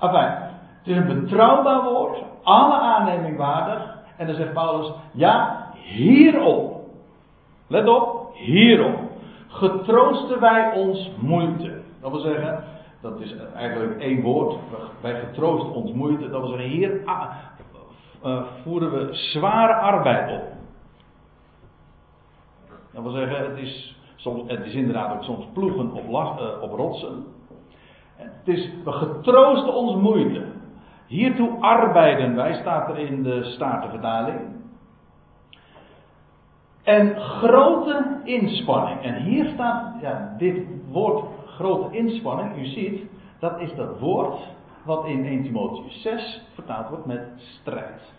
[0.00, 0.55] Enfin,
[0.86, 3.96] het is een betrouwbaar woord, alle aanneming waardig.
[4.16, 6.80] En dan zegt Paulus, ja, hierop.
[7.66, 8.98] Let op, hierop.
[9.48, 11.80] Getroosten wij ons moeite.
[12.00, 12.64] Dat wil zeggen,
[13.00, 14.54] dat is eigenlijk één woord.
[15.00, 16.28] Wij getroosten ons moeite.
[16.28, 17.00] Dat wil zeggen, hier
[18.24, 20.44] uh, voeren we zware arbeid op.
[22.92, 26.62] Dat wil zeggen, het is, soms, het is inderdaad ook soms ploegen op, last, uh,
[26.62, 27.24] op rotsen.
[28.16, 30.55] Het is, we getroosten ons moeite.
[31.06, 34.40] Hiertoe arbeiden wij, staat er in de Statenvertaling.
[36.82, 39.02] En grote inspanning.
[39.02, 43.04] En hier staat, ja, dit woord grote inspanning, u ziet,
[43.38, 44.38] dat is dat woord
[44.84, 48.14] wat in 1 Timotheus 6 vertaald wordt met strijd.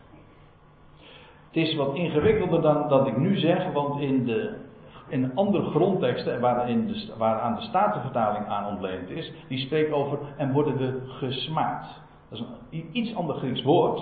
[1.48, 4.66] Het is wat ingewikkelder dan dat ik nu zeg, want in de
[5.08, 10.52] in andere grondteksten, waarin de, waaraan de Statenvertaling aan ontleend is, die spreekt over en
[10.52, 12.06] worden we gesmaakt.
[12.30, 14.02] Dat is een iets ander Grieks woord.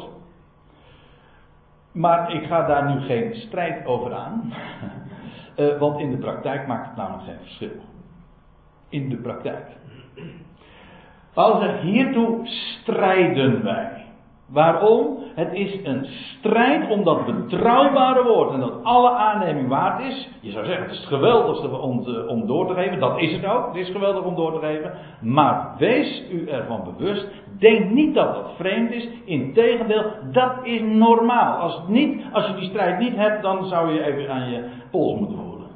[1.91, 4.53] Maar ik ga daar nu geen strijd over aan.
[5.57, 7.81] uh, want in de praktijk maakt het namelijk geen verschil.
[8.89, 9.65] In de praktijk.
[11.33, 14.05] Paulus zegt, hiertoe strijden wij.
[14.45, 15.17] Waarom?
[15.35, 20.29] Het is een strijd om dat betrouwbare woord en dat alle aanneming waard is.
[20.41, 22.99] Je zou zeggen, het is geweldig om, om door te geven.
[22.99, 23.67] Dat is het ook.
[23.67, 24.93] Het is geweldig om door te geven.
[25.21, 27.27] Maar wees u ervan bewust.
[27.59, 29.07] Denk niet dat dat vreemd is.
[29.25, 31.57] Integendeel, dat is normaal.
[31.57, 35.19] Als, niet, als je die strijd niet hebt, dan zou je even aan je pols
[35.19, 35.67] moeten voelen.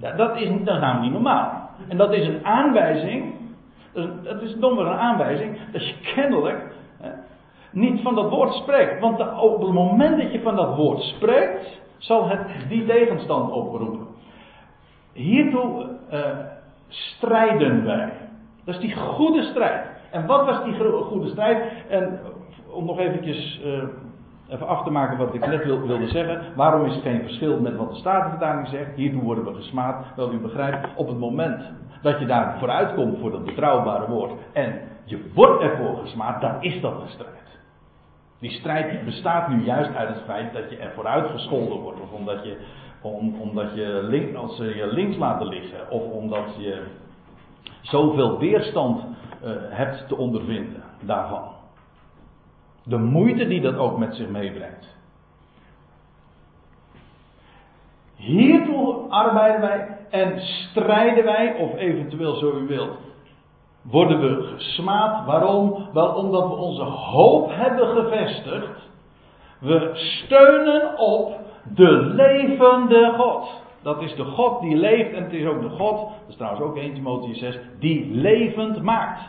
[0.00, 1.70] Ja, dat, is, namelijk niet normaal.
[1.88, 3.34] En dat is een aanwijzing.
[4.22, 5.56] Dat is domweg een aanwijzing.
[5.72, 6.72] Dat je kennelijk
[7.72, 9.00] niet van dat woord spreekt.
[9.00, 14.06] Want op het moment dat je van dat woord spreekt, zal het die tegenstand oproepen.
[15.12, 16.20] Hiertoe uh,
[16.88, 18.12] strijden wij.
[18.64, 19.91] Dat is die goede strijd.
[20.12, 21.72] En wat was die goede strijd?
[21.88, 22.20] En
[22.70, 23.82] om nog eventjes uh,
[24.48, 26.42] even af te maken wat ik net wilde zeggen.
[26.56, 28.94] Waarom is er geen verschil met wat de Statenvertaling zegt?
[28.94, 30.04] Hiertoe worden we gesmaad.
[30.16, 31.62] Wel, u begrijpt, op het moment
[32.02, 34.32] dat je daar vooruit komt voor dat betrouwbare woord.
[34.52, 37.40] En je wordt ervoor gesmaad, dan is dat een strijd.
[38.38, 42.00] Die strijd bestaat nu juist uit het feit dat je er vooruit gescholden wordt.
[42.00, 42.56] Of omdat je,
[43.00, 45.90] om, omdat je, link, als je links laten liggen.
[45.90, 46.82] Of omdat je
[47.82, 49.04] zoveel weerstand
[49.70, 51.42] hebt te ondervinden daarvan.
[52.84, 54.86] De moeite die dat ook met zich meebrengt.
[58.14, 62.98] Hiertoe arbeiden wij en strijden wij, of eventueel zo u wilt,
[63.82, 65.26] worden we gesmaad.
[65.26, 65.88] Waarom?
[65.92, 68.90] Wel omdat we onze hoop hebben gevestigd.
[69.58, 71.38] We steunen op
[71.74, 73.61] de levende God.
[73.82, 76.62] Dat is de God die leeft en het is ook de God, dat is trouwens
[76.62, 79.20] ook 1 Timotheüs 6, die levend maakt.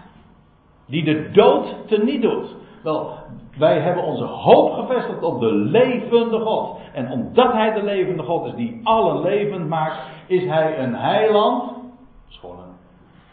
[0.85, 2.55] Die de dood teniet doet.
[2.83, 3.13] Wel,
[3.57, 6.79] wij hebben onze hoop gevestigd op de levende God.
[6.93, 9.97] En omdat Hij de levende God is die alle levend maakt,
[10.27, 11.71] is Hij een heiland.
[12.27, 12.57] Schoon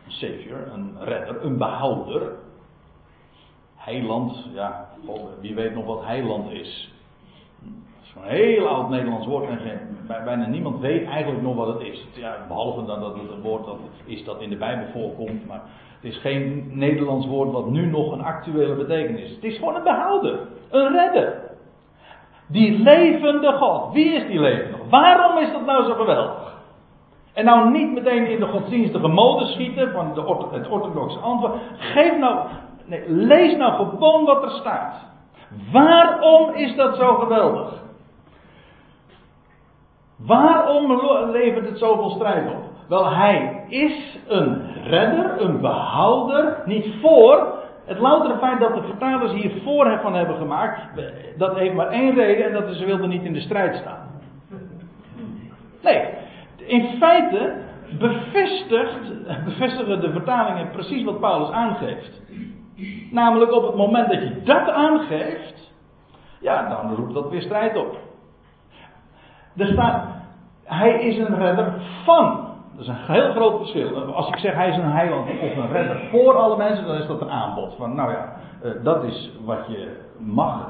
[0.06, 2.32] savior, een redder, een behouder.
[3.76, 4.88] Heiland, ja,
[5.40, 6.92] wie weet nog wat heiland is.
[8.22, 9.58] Een heel oud Nederlands woord en
[10.24, 12.06] bijna niemand weet eigenlijk nog wat het is.
[12.14, 15.60] Ja, behalve dan dat het een woord dat is dat in de Bijbel voorkomt, maar
[16.00, 19.34] het is geen Nederlands woord wat nu nog een actuele betekenis is.
[19.34, 20.38] Het is gewoon een behouder,
[20.70, 21.48] een redder.
[22.46, 23.92] Die levende God.
[23.92, 24.76] Wie is die levende?
[24.90, 26.58] Waarom is dat nou zo geweldig?
[27.32, 31.52] En nou niet meteen in de godsdienstige mode schieten van de, het orthodoxe antwoord.
[31.76, 32.46] Geef nou,
[32.84, 34.94] nee, lees nou gewoon wat er staat.
[35.72, 37.88] Waarom is dat zo geweldig?
[40.26, 41.00] Waarom
[41.30, 42.70] levert het zoveel strijd op?
[42.88, 47.58] Wel, hij is een redder, een behouder, niet voor.
[47.84, 50.80] Het loutere feit dat de vertalers hier voor van hebben gemaakt,
[51.36, 54.08] dat heeft maar één reden en dat is ze wilden niet in de strijd staan.
[55.82, 56.08] Nee,
[56.56, 57.54] in feite
[57.98, 62.22] bevestigt, bevestigen de vertalingen precies wat Paulus aangeeft.
[63.10, 65.72] Namelijk op het moment dat je dat aangeeft,
[66.40, 68.09] ja, dan roept dat weer strijd op.
[69.56, 70.04] Er staat,
[70.64, 71.72] hij is een redder
[72.04, 72.48] van.
[72.72, 74.14] Dat is een heel groot verschil.
[74.14, 77.06] Als ik zeg hij is een heiland of een redder voor alle mensen, dan is
[77.06, 77.74] dat een aanbod.
[77.78, 78.32] Van nou ja,
[78.62, 80.68] eh, dat is wat je mag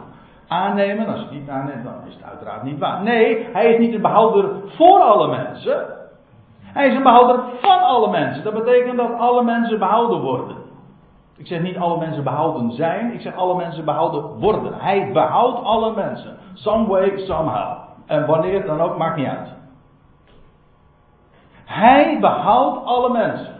[0.48, 1.06] aannemen.
[1.06, 3.02] Als je het niet aanneemt, dan is het uiteraard niet waar.
[3.02, 5.86] Nee, hij is niet een behouder voor alle mensen.
[6.62, 8.44] Hij is een behouder van alle mensen.
[8.44, 10.56] Dat betekent dat alle mensen behouden worden.
[11.36, 14.72] Ik zeg niet alle mensen behouden zijn, ik zeg alle mensen behouden worden.
[14.74, 16.36] Hij behoudt alle mensen.
[16.54, 17.89] Some way, somehow.
[18.10, 19.48] En wanneer dan ook, maakt niet uit.
[21.64, 23.54] Hij behoudt alle mensen.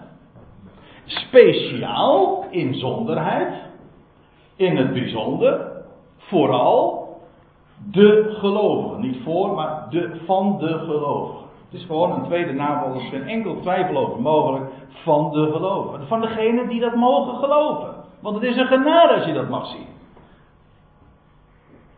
[1.05, 3.55] Speciaal, in zonderheid,
[4.57, 5.73] in het bijzonder,
[6.17, 7.09] vooral
[7.91, 9.01] de gelovigen.
[9.01, 11.47] Niet voor, maar de, van de gelovigen.
[11.71, 14.71] Het is gewoon een tweede naamval, er is geen enkel twijfel over mogelijk.
[14.89, 16.07] Van de gelovigen.
[16.07, 17.95] Van degenen die dat mogen geloven.
[18.21, 19.90] Want het is een genade als je dat mag zien.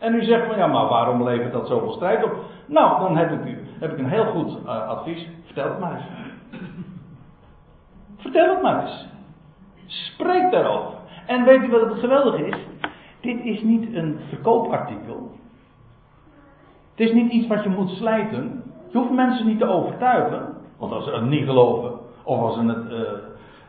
[0.03, 2.33] En u zegt van ja, maar waarom levert dat zoveel strijd op?
[2.67, 5.29] Nou, dan heb ik, heb ik een heel goed uh, advies.
[5.45, 6.05] Vertel het maar eens.
[8.17, 9.07] Vertel het maar eens.
[9.87, 10.93] Spreek daarover.
[11.27, 12.57] En weet u wat het geweldige is?
[13.21, 15.31] Dit is niet een verkoopartikel.
[16.91, 18.63] Het is niet iets wat je moet slijten.
[18.91, 20.57] Je hoeft mensen niet te overtuigen.
[20.79, 21.93] Want als ze het niet geloven,
[22.23, 23.13] of als ze, het, uh,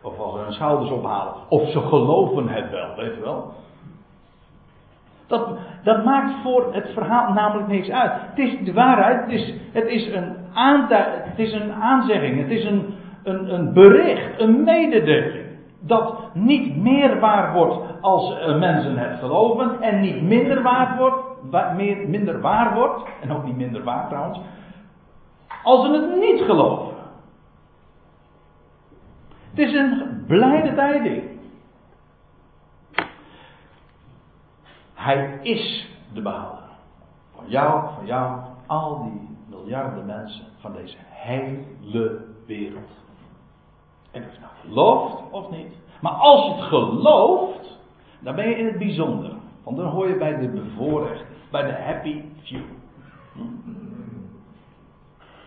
[0.02, 3.54] of als ze hun schouders ophalen, of ze geloven het wel, weet je wel.
[5.34, 8.12] Dat, dat maakt voor het verhaal namelijk niks uit.
[8.12, 12.66] Het is de waarheid, het is, het is, een, het is een aanzegging, het is
[12.66, 15.46] een, een, een bericht, een mededeling.
[15.80, 21.24] Dat niet meer waar wordt als mensen het geloven en niet minder waar wordt,
[21.76, 24.40] meer, minder waar wordt, en ook niet minder waar trouwens,
[25.64, 26.94] als ze het niet geloven.
[29.50, 31.33] Het is een blijde tijding.
[35.04, 36.64] Hij is de behouder.
[37.36, 42.92] Van jou, van jou, al die miljarden mensen van deze hele wereld.
[44.12, 45.76] En of je nou gelooft of niet.
[46.02, 47.80] Maar als je het gelooft,
[48.20, 49.32] dan ben je in het bijzonder.
[49.64, 52.64] Want dan hoor je bij de bevoorrecht, bij de happy few.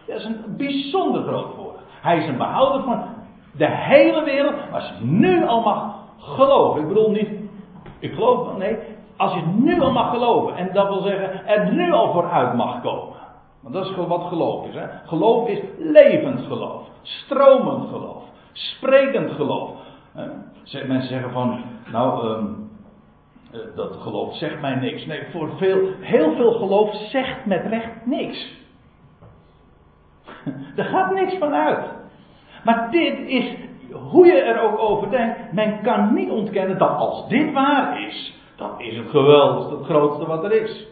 [0.07, 1.81] Dat is een bijzonder groot voordeel.
[2.01, 3.05] Hij is een behouder van
[3.53, 4.55] de hele wereld.
[4.73, 6.81] Als je nu al mag geloven.
[6.81, 7.29] Ik bedoel niet,
[7.99, 8.79] ik geloof wel, nee.
[9.17, 10.57] Als je nu al mag geloven.
[10.57, 13.17] En dat wil zeggen, er nu al vooruit mag komen.
[13.61, 14.75] Want dat is wat geloof is.
[14.75, 14.87] Hè?
[15.07, 16.83] Geloof is levend geloof.
[17.03, 18.23] Stromend geloof.
[18.53, 19.71] Sprekend geloof.
[20.87, 22.71] Mensen zeggen van, nou, um,
[23.75, 25.07] dat geloof zegt mij niks.
[25.07, 28.55] Nee, voor veel, heel veel geloof zegt met recht niks.
[30.77, 31.85] Er gaat niks van uit.
[32.65, 33.55] Maar dit is,
[33.93, 38.35] hoe je er ook over denkt, men kan niet ontkennen dat als dit waar is,
[38.57, 40.87] dan is het geweldigste, het grootste wat er is.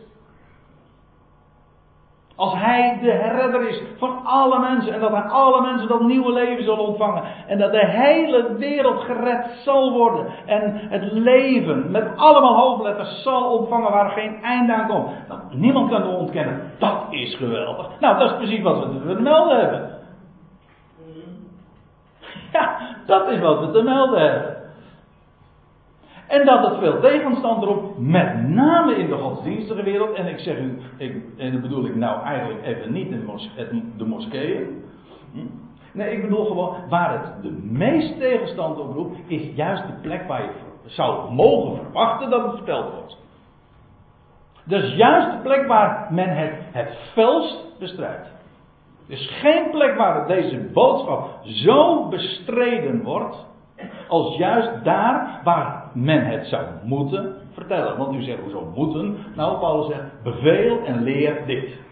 [2.36, 6.32] Als hij de herredder is van alle mensen en dat hij alle mensen dat nieuwe
[6.32, 12.16] leven zal ontvangen en dat de hele wereld gered zal worden en het leven met
[12.16, 15.28] allemaal hoofdletters zal ontvangen waar geen einde aan komt.
[15.28, 16.72] Nou, niemand kan het ontkennen.
[16.78, 17.88] Dat is geweldig.
[18.00, 19.90] Nou, dat is precies wat we te melden hebben.
[22.52, 24.53] Ja, dat is wat we te melden hebben.
[26.28, 30.16] En dat het veel tegenstand erop, met name in de godsdienstige wereld.
[30.16, 34.04] En ik zeg u, ik, en dat bedoel ik nou eigenlijk even niet de, de
[34.04, 34.82] moskeeën.
[35.32, 35.38] Hm?
[35.92, 40.26] Nee, ik bedoel gewoon, waar het de meest tegenstand op roept, is juist de plek
[40.26, 40.50] waar je
[40.86, 43.16] zou mogen verwachten dat het verteld wordt.
[44.64, 48.26] Dus juist de plek waar men het, het felst bestrijdt.
[49.08, 53.36] Er is geen plek waar deze boodschap zo bestreden wordt
[54.08, 57.96] als juist daar waar men het zou moeten vertellen.
[57.96, 59.16] Want u zegt, hoezo moeten?
[59.36, 61.82] Nou, Paulus zegt, beveel en leer dit.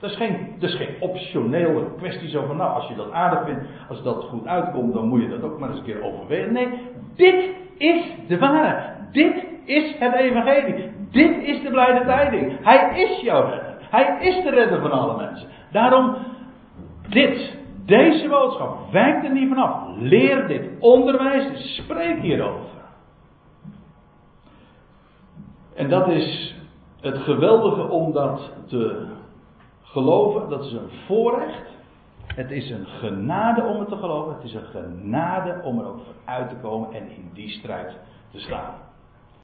[0.00, 3.44] Dat is geen, dat is geen optionele kwestie zo van, nou, als je dat aardig
[3.44, 6.52] vindt, als dat goed uitkomt, dan moet je dat ook maar eens een keer overwegen.
[6.52, 6.68] Nee,
[7.16, 9.12] dit is de waarheid.
[9.12, 10.90] Dit is het evangelie.
[11.10, 12.58] Dit is de blijde tijding.
[12.62, 13.76] Hij is jouw redder.
[13.90, 15.48] Hij is de redder van alle mensen.
[15.72, 16.16] Daarom,
[17.08, 17.58] dit,
[17.90, 19.96] deze boodschap, wijkt er niet vanaf.
[19.96, 22.68] Leer dit, onderwijs spreek hierover.
[25.74, 26.54] En dat is
[27.00, 29.06] het geweldige om dat te
[29.82, 30.48] geloven.
[30.48, 31.68] Dat is een voorrecht.
[32.26, 34.34] Het is een genade om het te geloven.
[34.34, 37.96] Het is een genade om er ook voor uit te komen en in die strijd
[38.32, 38.74] te staan.